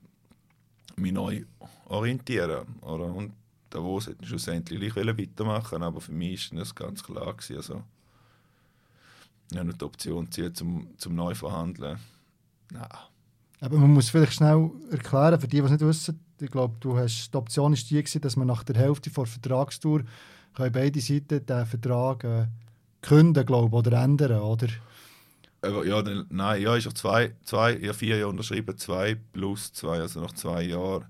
[0.96, 1.44] mich neu
[1.86, 2.66] orientieren.
[2.80, 3.06] Oder?
[3.06, 3.32] Und
[3.72, 7.34] der Wos hätte schlussendlich weitermachen aber für mich war das ganz klar.
[7.34, 7.56] Gewesen.
[7.56, 7.82] Also,
[9.52, 11.98] ja, nicht die Option ziehen, zum, zum neu verhandeln.
[12.72, 12.88] Nein.
[13.60, 16.96] Aber man muss vielleicht schnell erklären, für die, die es nicht wissen, ich glaube, du
[16.96, 20.02] hast, die Option war die, gewesen, dass man nach der Hälfte der Vertragstour
[20.56, 22.46] beide Seiten den Vertrag äh,
[23.00, 24.68] künden glaube oder ändern, oder?
[25.66, 30.20] Ja, nein, ja, ist auch zwei, zwei, ja, vier Jahre unterschrieben, zwei plus zwei, also
[30.20, 31.06] nach zwei Jahren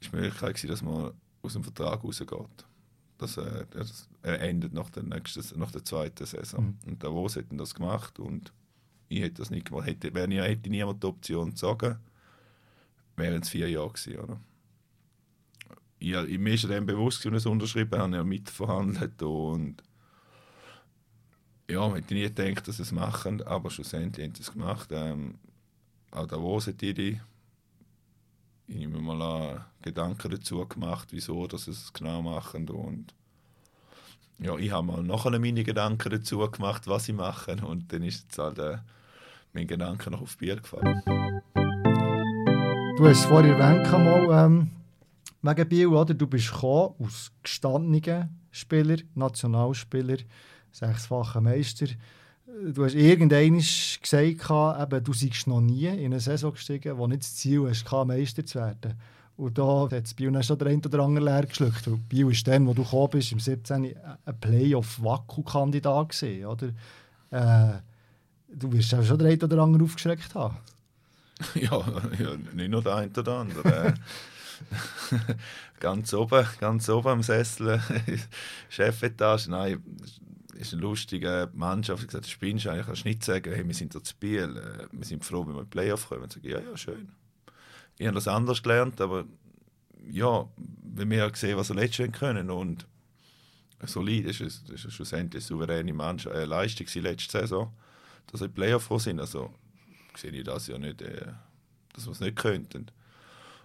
[0.00, 1.12] ist die Möglichkeit gewesen, dass man
[1.42, 2.66] aus dem Vertrag rausgeht.
[3.18, 6.64] Das, äh, das endet nach der, nächsten, nach der zweiten Saison.
[6.64, 6.90] Mhm.
[6.90, 8.52] Und Davos hätten das gemacht und
[9.08, 9.86] ich hätte das nicht gemacht.
[9.86, 11.98] Hätte, wäre, hätte niemand die Option zu sagen,
[13.16, 14.18] wären es vier Jahre gewesen.
[14.18, 14.40] Oder?
[16.00, 19.82] Ja, mir ist dann bewusst, als ich es unterschrieben habe, ja mitverhandelt und
[21.70, 24.88] ja, hätte nie gedacht, dass sie es machen, aber schlussendlich haben sie es gemacht.
[24.92, 25.34] Ähm,
[26.10, 27.20] auch Davos hat die
[28.70, 33.14] ich nehme mal an, Gedanken dazu gemacht, wieso dass sie es genau machen und
[34.40, 38.24] ja, ich habe mal nachher meine Gedanken dazu gemacht, was sie machen und dann ist
[38.24, 38.78] jetzt halt äh,
[39.52, 41.02] mein Gedanke noch auf Bier gefallen.
[42.96, 43.88] Du hast es vorhin erwähnt,
[44.30, 44.70] ähm,
[45.42, 46.14] wegen Biel, oder?
[46.14, 50.18] Du bist gekommen aus gestandenen Spieler, Nationalspieler,
[50.72, 51.86] sechsfacher Meister.
[52.72, 57.22] Du hast irgendwann gesagt, eben, du seist noch nie in eine Saison gestiegen, wo nicht
[57.22, 58.94] das Ziel hast, Meister zu werden.
[59.36, 61.86] Und da hat Biel dann schon der ein oder andere leer geschluckt.
[61.86, 63.84] Weil Biel war dann, wo du gekommen bist, im 17.
[63.84, 66.68] ein Playoff-Wackel-Kandidat oder?
[67.30, 67.78] Äh,
[68.48, 70.56] du wirst auch schon der ein oder andere aufgeschreckt haben.
[71.54, 71.84] Ja,
[72.18, 73.94] ja nicht nur der eine oder andere.
[75.80, 77.80] ganz oben, ganz oben am Sessel,
[78.68, 79.80] Chefetage, nein,
[80.60, 81.98] ist eine lustige Mannschaft.
[81.98, 84.56] Ich habe gesagt, du spinnst eigentlich, kannst nicht sagen, hey, wir sind da zu Biel,
[84.56, 86.28] äh, wir sind froh, wenn wir in Playoff kommen.
[86.34, 87.12] Ich ja, ja, schön
[87.98, 89.24] ich habe das anders gelernt, aber
[90.10, 92.86] ja, wenn wir gesehen was wir letztes Jahr können und
[93.84, 97.72] solid das ist schlussendlich eine souveräne Mannschaft, äh, Leistung letzte Saison,
[98.28, 99.52] dass sie Playoff sind, also
[100.16, 101.32] sehe ich das ja nicht, äh,
[101.92, 102.86] dass wir es nicht könnten.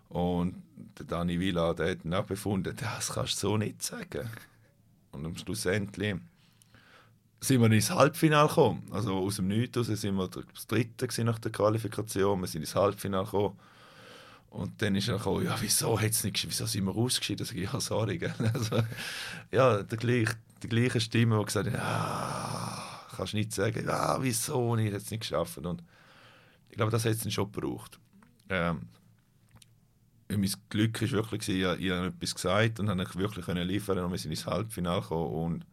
[0.10, 0.62] Und
[1.00, 4.30] der Dani Villa, der hat dann auch befunden, das kannst du so nicht sagen.
[5.12, 6.16] Und schlussendlich
[7.44, 8.84] sind wir ins Halbfinale gekommen.
[8.92, 12.40] Also aus dem Nichts sind wir das Dritte nach der Qualifikation.
[12.40, 13.58] Wir sind ins Halbfinale gekommen.
[14.50, 17.46] Und dann ist er gekommen, ja, wieso, hat's nicht, wieso sind wir ausgeschieden?
[17.54, 18.20] Ich ja, sorry.
[18.54, 18.84] Also,
[19.52, 22.84] ja, der gleiche, die gleiche Stimme, die gesagt hat, ja,
[23.16, 25.58] kannst nicht sagen, ja, wieso nicht, hat es nicht geschafft.
[25.58, 25.84] Und
[26.70, 28.00] ich glaube, das hat es schon gebraucht.
[28.50, 28.82] Ähm,
[30.30, 34.18] mein Glück war wirklich, ich, ich habe etwas gesagt und habe wirklich liefern und wir
[34.18, 35.66] sind ins Halbfinale gekommen und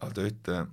[0.00, 0.66] auch dort äh,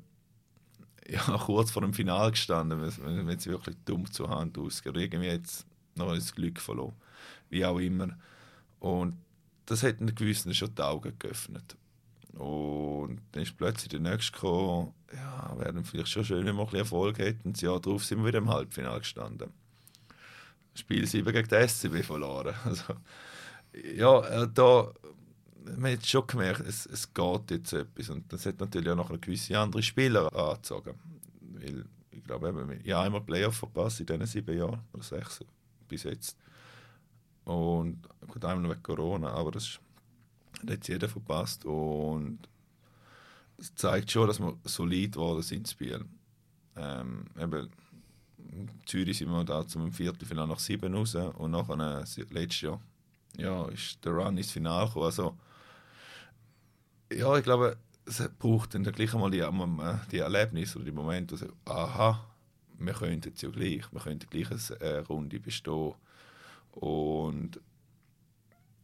[1.10, 4.98] ja, kurz vor dem Finale gestanden, wenn es wirklich dumm zur Hand ausgeht.
[4.98, 5.66] Irgendwie jetzt
[5.96, 6.96] noch das Glück verloren.
[7.50, 8.10] Wie auch immer.
[8.80, 9.18] Und
[9.66, 11.78] das hat einen gewissen schon die Augen geöffnet.
[12.34, 16.66] Und dann ist plötzlich der nächste gekommen, ja, wäre vielleicht schon schön, wenn wir ein
[16.66, 17.54] bisschen Erfolg hätten.
[17.54, 19.52] Das Jahr darauf sind wir wieder im Halbfinale gestanden.
[20.76, 22.54] Spiel 7 gegen die SCB verloren.
[22.66, 22.94] Also,
[23.96, 24.92] ja, äh, da
[25.76, 28.10] man hat schon gemerkt, es, es geht jetzt etwas.
[28.10, 30.96] Und das hat natürlich auch noch gewisse andere Spieler angezogen.
[31.42, 35.44] Weil ich glaube, ich habe einmal Playoff verpasst in diesen sieben Jahren, oder sechs
[35.88, 36.38] bis jetzt.
[37.46, 39.80] Und gut, einmal wegen Corona, aber das
[40.70, 41.66] hat jeder verpasst.
[41.66, 42.40] Und
[43.58, 46.06] es zeigt schon, dass wir solid geworden sind ins Spiel.
[46.76, 47.70] Ähm, eben,
[48.52, 52.82] in Zürich sind wir da zum Viertelfinale nach sieben raus und nachher äh, letztes Jahr
[53.38, 55.06] ja, ist der Run ins Finale gekommen.
[55.06, 55.38] Also,
[57.12, 59.44] ja, ich glaube, es braucht dann gleich einmal die,
[60.12, 62.26] die Erlebnisse oder die Momente, also, aha,
[62.80, 65.94] wir könnten es ja gleich, wir könnten gleich eine äh, Runde bestehen.
[66.72, 67.60] Und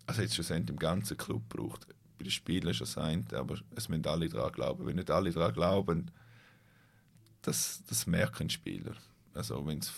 [0.05, 1.87] also jetzt schlussendlich im ganzen Club braucht.
[2.17, 4.85] Bei den Spielern schon sein, aber es müssen alle daran glauben.
[4.85, 6.11] Wenn nicht alle daran glauben,
[7.41, 8.95] das, das merken Spieler.
[9.33, 9.91] Also wenn's,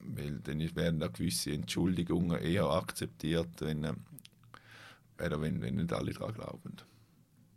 [0.00, 3.94] weil dann werden da gewisse Entschuldigungen eher akzeptiert, wenn, äh,
[5.18, 6.76] wenn, wenn nicht alle daran glauben.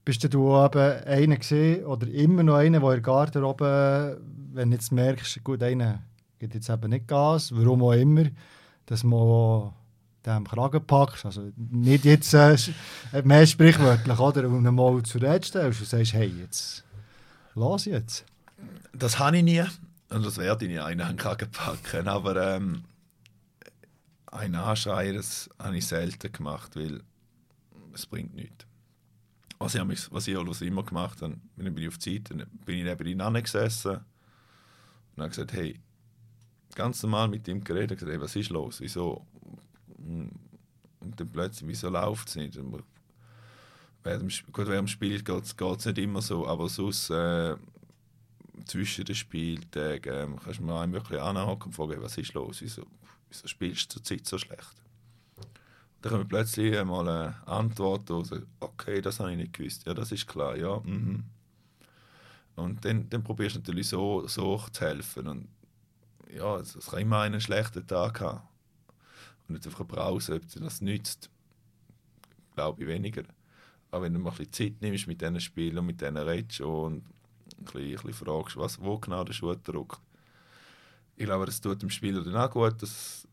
[0.05, 4.21] Bist du eben einer gesehen oder immer noch einer, der in der Garderobe,
[4.53, 6.03] wenn du jetzt merkst, gut, einer
[6.39, 8.25] geht jetzt eben nicht Gas, warum auch immer,
[8.85, 9.71] dass man
[10.25, 12.57] dem Kragen packst, also nicht jetzt äh,
[13.23, 16.83] mehr sprichwörtlich, oder, und ihn mal zur Rede stellst und sagst, hey, jetzt,
[17.55, 18.25] los jetzt.
[18.93, 19.63] Das habe ich nie
[20.09, 22.83] und das werde ich nie einen an Kragen packen, aber ähm,
[24.27, 27.01] ein Anschreien, das habe ich selten gemacht, weil
[27.93, 28.65] es bringt nichts.
[29.63, 32.79] Was ich, was ich was immer gemacht habe, wenn ich auf die Zeit dann bin
[32.79, 34.01] ich neben ihnen gesessen
[35.15, 35.79] und habe gesagt, hey,
[36.75, 39.25] ganz normal mit ihm geredet, gesagt, hey, was ist los, wieso?
[39.97, 42.59] Und dann plötzlich, wieso läuft es nicht?
[44.03, 47.55] Während dem, gut, während dem Spiel geht es nicht immer so, aber sonst äh,
[48.65, 52.61] zwischen den Spieltagen äh, kannst du mir einem wirklich anhaken und fragen, was ist los,
[52.61, 52.85] wieso,
[53.29, 54.82] wieso spielst du zur Zeit so schlecht?
[56.03, 59.85] Dann kommt plötzlich einmal eine Antwort, wo sagt, okay, das habe ich nicht gewusst.
[59.85, 60.81] Ja, das ist klar, ja.
[60.81, 61.23] Mhm.
[62.57, 65.29] Und dann, dann probierst du natürlich so, so zu helfen.
[65.29, 65.47] Und
[66.29, 68.41] ja, es kann immer einen schlechten Tag haben.
[69.47, 71.29] Und nicht einfach eine Brause, ob dir das nützt,
[72.53, 73.23] glaube ich weniger.
[73.89, 76.59] Aber wenn du mal ein bisschen Zeit nimmst mit diesen Spielen und mit denen redest
[76.59, 80.01] und ein bisschen, ein bisschen fragst, was, wo genau der Schuh drückt,
[81.15, 83.25] ich glaube, das tut dem Spieler dann auch gut das,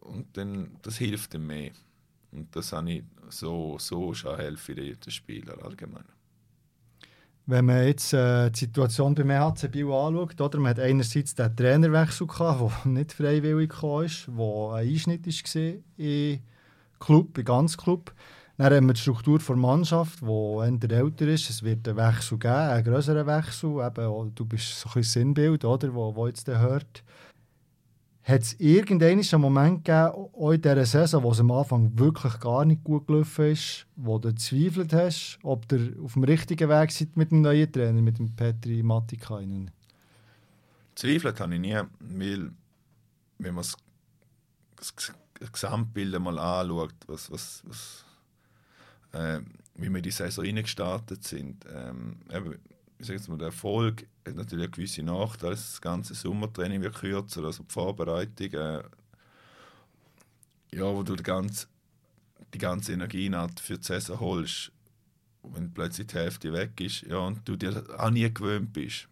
[0.00, 1.70] und dann, das hilft ihm mehr.
[2.32, 6.04] Und das habe ich so, so schon helfen den, Spielern allgemein.
[7.46, 10.60] Wenn man jetzt äh, die Situation beim EHC Biel anschaut, oder?
[10.60, 16.40] man hat einerseits den Trainerwechsel der nicht freiwillig kam, der ein Einschnitt war im
[17.00, 18.14] Club, im ganzen Club.
[18.56, 21.48] Dann haben wir die Struktur der Mannschaft, die eher älter ist.
[21.48, 23.70] Es wird einen Wechsel geben, einen größeren Wechsel.
[23.70, 27.02] Eben, du bist so ein Sinnbild, oder, wo, wo jetzt hört.
[28.30, 32.84] Hat es irgendeinen Moment gegeben, in dieser Saison, wo es am Anfang wirklich gar nicht
[32.84, 37.32] gut gelaufen ist, wo du gezweifelt hast, ob ihr auf dem richtigen Weg seid mit
[37.32, 39.72] dem neuen Trainer, mit dem Petri Matikainen?
[40.94, 42.52] Zweifelt habe ich nie, weil
[43.38, 43.64] wenn man
[44.76, 44.94] das,
[45.52, 48.04] Gesamtbild mal anschaut, was, was, was,
[49.12, 49.40] äh,
[49.74, 52.20] wie wir die Saison reingestartet sind, ähm,
[53.00, 55.52] ich sage jetzt mal, der Erfolg hat natürlich eine gewisse Nachteile.
[55.52, 58.52] Das ganze Sommertraining wird kürzer, also die Vorbereitung.
[58.52, 58.82] Äh,
[60.72, 61.66] ja, wo du die ganze,
[62.52, 63.30] die ganze Energie
[63.60, 64.70] für die Saison holst,
[65.42, 69.08] wenn plötzlich die Hälfte weg ist ja, und du dir auch nie gewöhnt bist.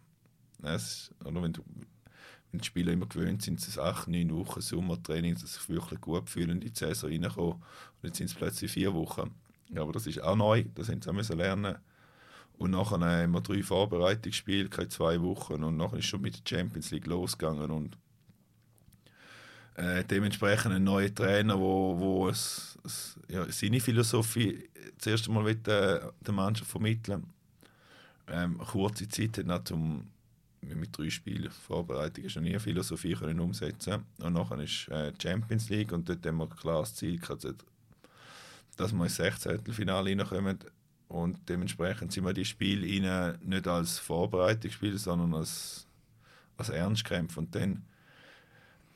[0.61, 1.63] Es, oder wenn, du,
[2.51, 5.99] wenn die Spieler immer gewöhnt sind, es acht, neun Wochen Sommertraining, dass sie sich wirklich
[5.99, 7.53] gut fühlen, in die Saison reinkommen.
[7.53, 9.33] Und jetzt sind es plötzlich vier Wochen.
[9.69, 11.77] Ja, aber das ist auch neu, das haben sie auch lernen
[12.59, 15.63] und nachher haben wir drei Vorbereitungsspiele, keine zwei Wochen.
[15.63, 17.71] Und nachher ist schon mit der Champions League losgegangen.
[17.71, 17.97] Und
[19.75, 25.53] äh, dementsprechend ein neuer Trainer, wo, wo es, es, ja, seine Philosophie zuerst einmal will,
[25.53, 27.25] äh, der Mannschaft vermitteln
[28.31, 30.07] ähm, kurze Zeit hat noch zum
[30.61, 35.69] mit drei Spielen Vorbereitung schon nie eine Philosophie können umsetzen und nachher ist äh, Champions
[35.69, 37.47] League und dort haben wir klar das Ziel gehabt,
[38.75, 39.65] dass wir ins 16.
[39.71, 40.59] Finale reinkommen
[41.09, 45.87] und dementsprechend sind wir die Spiele nicht als Vorbereitungsspiel, sondern als,
[46.55, 47.39] als Ernstkämpfe.
[47.39, 47.83] Und dann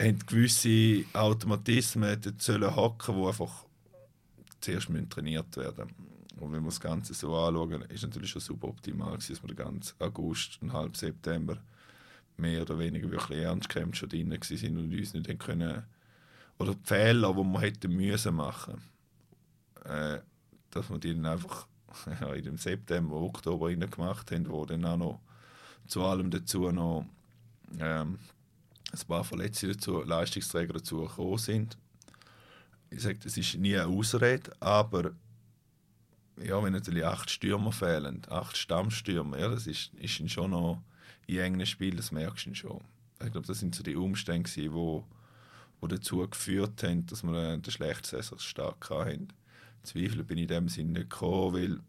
[0.00, 3.66] haben gewisse Automatismen sollen hocken, die einfach
[4.60, 5.90] zuerst trainiert werden
[6.40, 10.00] Und wenn wir das Ganze so anschauen, ist natürlich schon suboptimal, dass wir den ganzen
[10.00, 11.58] August und halb September
[12.36, 15.82] mehr oder weniger wirklich Ernstkämpfe schon drin waren und uns nicht können,
[16.58, 18.80] oder die Fehler, die wir hätten müssen machen,
[19.84, 20.20] äh,
[20.70, 21.66] dass wir die dann einfach
[22.20, 25.20] ja, dem September, Oktober gemacht haben, wo dann auch noch
[25.86, 27.06] zu allem dazu noch
[27.78, 28.18] ähm,
[28.92, 31.76] ein paar Verletzte dazu, Leistungsträger dazu gekommen sind.
[32.90, 35.12] Ich sage, das ist nie eine Ausrede, aber
[36.42, 40.82] ja, wenn natürlich acht Stürmer fehlen, acht Stammstürmer, ja, das ist, ist schon noch
[41.26, 42.80] in engen Spiel, das merkst du schon.
[43.24, 45.04] Ich glaube, das sind so die Umstände, die wo,
[45.80, 49.28] wo dazu geführt haben, dass wir den schlechten Saisonstart hatten.
[49.84, 51.80] Zweifel bin ich in dem Sinne nicht gekommen, weil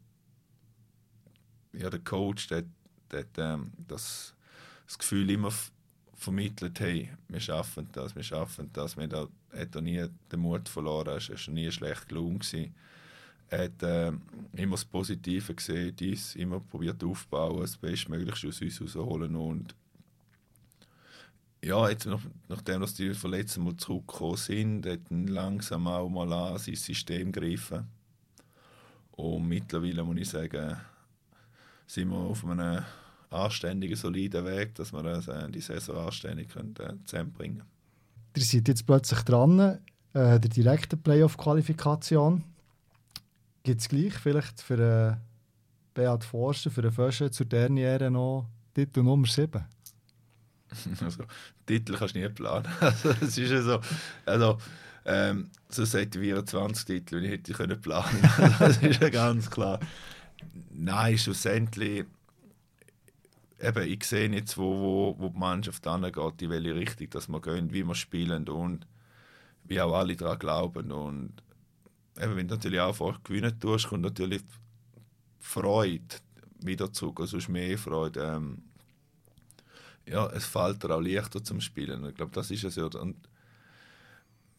[1.79, 2.63] ja, der Coach, der,
[3.11, 4.33] der, ähm, das,
[4.85, 5.51] das Gefühl immer
[6.13, 8.97] vermittelt, hey, wir schaffen das, wir schaffen das.
[8.97, 12.41] Wir da, hat er nie den Mut verloren, er war nie schlecht gelungen.
[13.49, 14.11] Er hat äh,
[14.53, 19.75] immer das Positive gesehen, dies immer probiert aufzubauen, das Bestmöglichste aus uns herausholen und
[21.65, 26.59] ja, jetzt nach, nachdem dass die Verletzten mal zurückgekommen sind, hat langsam auch mal an
[26.59, 27.87] sein System gegriffen.
[29.11, 30.77] Und mittlerweile muss ich sagen,
[31.87, 32.83] sind wir auf einem
[33.31, 37.69] anständigen, soliden Weg, dass wir das, äh, die Saison anständig können, äh, zusammenbringen können.
[38.35, 39.79] Ihr seid jetzt plötzlich dran, äh,
[40.13, 42.43] der direkten Playoff-Qualifikation.
[43.63, 45.15] Gibt es gleich vielleicht für äh,
[45.95, 49.74] Beat Forster, für den Fösche zur Derniere noch Titel Nummer 7?
[51.03, 51.23] Also,
[51.65, 52.67] Titel kannst du nie planen.
[52.79, 53.81] Also, es ist ja so.
[54.25, 54.57] Also,
[55.05, 58.21] ähm, so seit 24 Titel, die ich hätte können planen.
[58.59, 59.79] das ist ja ganz klar.
[60.71, 62.05] Nein, schlussendlich
[63.59, 67.41] eben, ich sehe jetzt, wo, wo, wo die Mannschaft angeht, in welche Richtung dass wir
[67.41, 68.87] gehen, wie wir spielen und
[69.63, 70.91] wie auch alle daran glauben.
[70.91, 71.33] Und
[72.19, 74.41] eben, wenn du natürlich auch vor gewinnen tust, kommt natürlich
[75.39, 76.15] Freude
[76.59, 78.21] wieder zurück, also ist mehr Freude.
[78.21, 78.63] Ähm,
[80.07, 82.05] ja, es fällt dir auch leichter zum Spielen.
[82.05, 82.85] Ich glaube, das ist es ja.
[82.85, 83.15] Und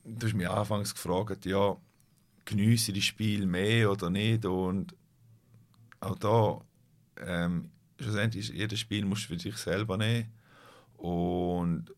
[0.05, 1.76] du hast mich anfangs gefragt, ja,
[2.44, 4.44] genieße das Spiel mehr oder nicht?
[4.44, 4.94] Und
[6.01, 6.61] auch da,
[7.24, 7.70] ähm,
[8.01, 10.32] schlussendlich jedes Spiel musst du für dich selber nehmen.
[10.97, 11.92] Und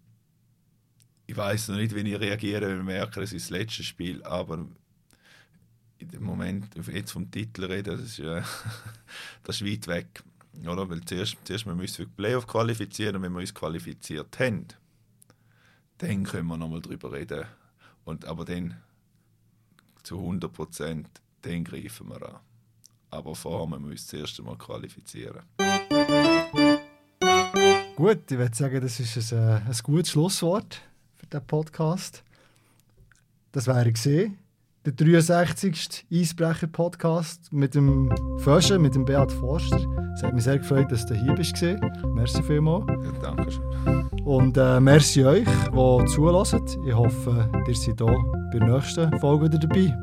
[1.26, 4.22] ich weiß noch nicht, wie ich reagiere, wenn ich merke, es ist das letzte Spiel,
[4.24, 4.66] aber
[6.00, 8.42] dem Moment, jetzt vom Titel reden, das ist, äh,
[9.42, 10.22] das ist weit weg.
[10.66, 10.88] Oder?
[10.88, 14.66] Weil zuerst, zuerst müssen wir für die Playoff qualifizieren und wenn wir uns qualifiziert haben,
[15.98, 17.44] dann können wir nochmal darüber reden.
[18.04, 18.76] Und, aber dann
[20.02, 21.08] zu 100 Prozent,
[21.42, 22.40] dann greifen wir an.
[23.10, 25.42] Aber vorher müssen wir uns zuerst einmal qualifizieren.
[27.96, 30.80] Gut, ich würde sagen, das ist ein, äh, ein gutes Schlusswort
[31.16, 32.22] für diesen Podcast.
[33.52, 34.38] Das wäre gesehen.
[34.84, 36.06] Der 63.
[36.10, 39.97] Eisbrecher-Podcast mit dem Föschen, mit dem Beat Forster.
[40.18, 41.54] Es hat mich sehr gefreut, dass du hier bist.
[42.12, 42.84] Merci vielmals.
[42.88, 44.08] Ja, danke schön.
[44.24, 46.60] Und äh, merci euch, die zuhören.
[46.84, 48.06] Ich hoffe, ihr seid hier
[48.52, 49.96] bei der nächsten Folge wieder dabei.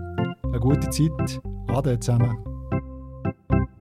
[0.43, 1.41] Eine gute Zeit.
[1.67, 2.54] Ade zusammen.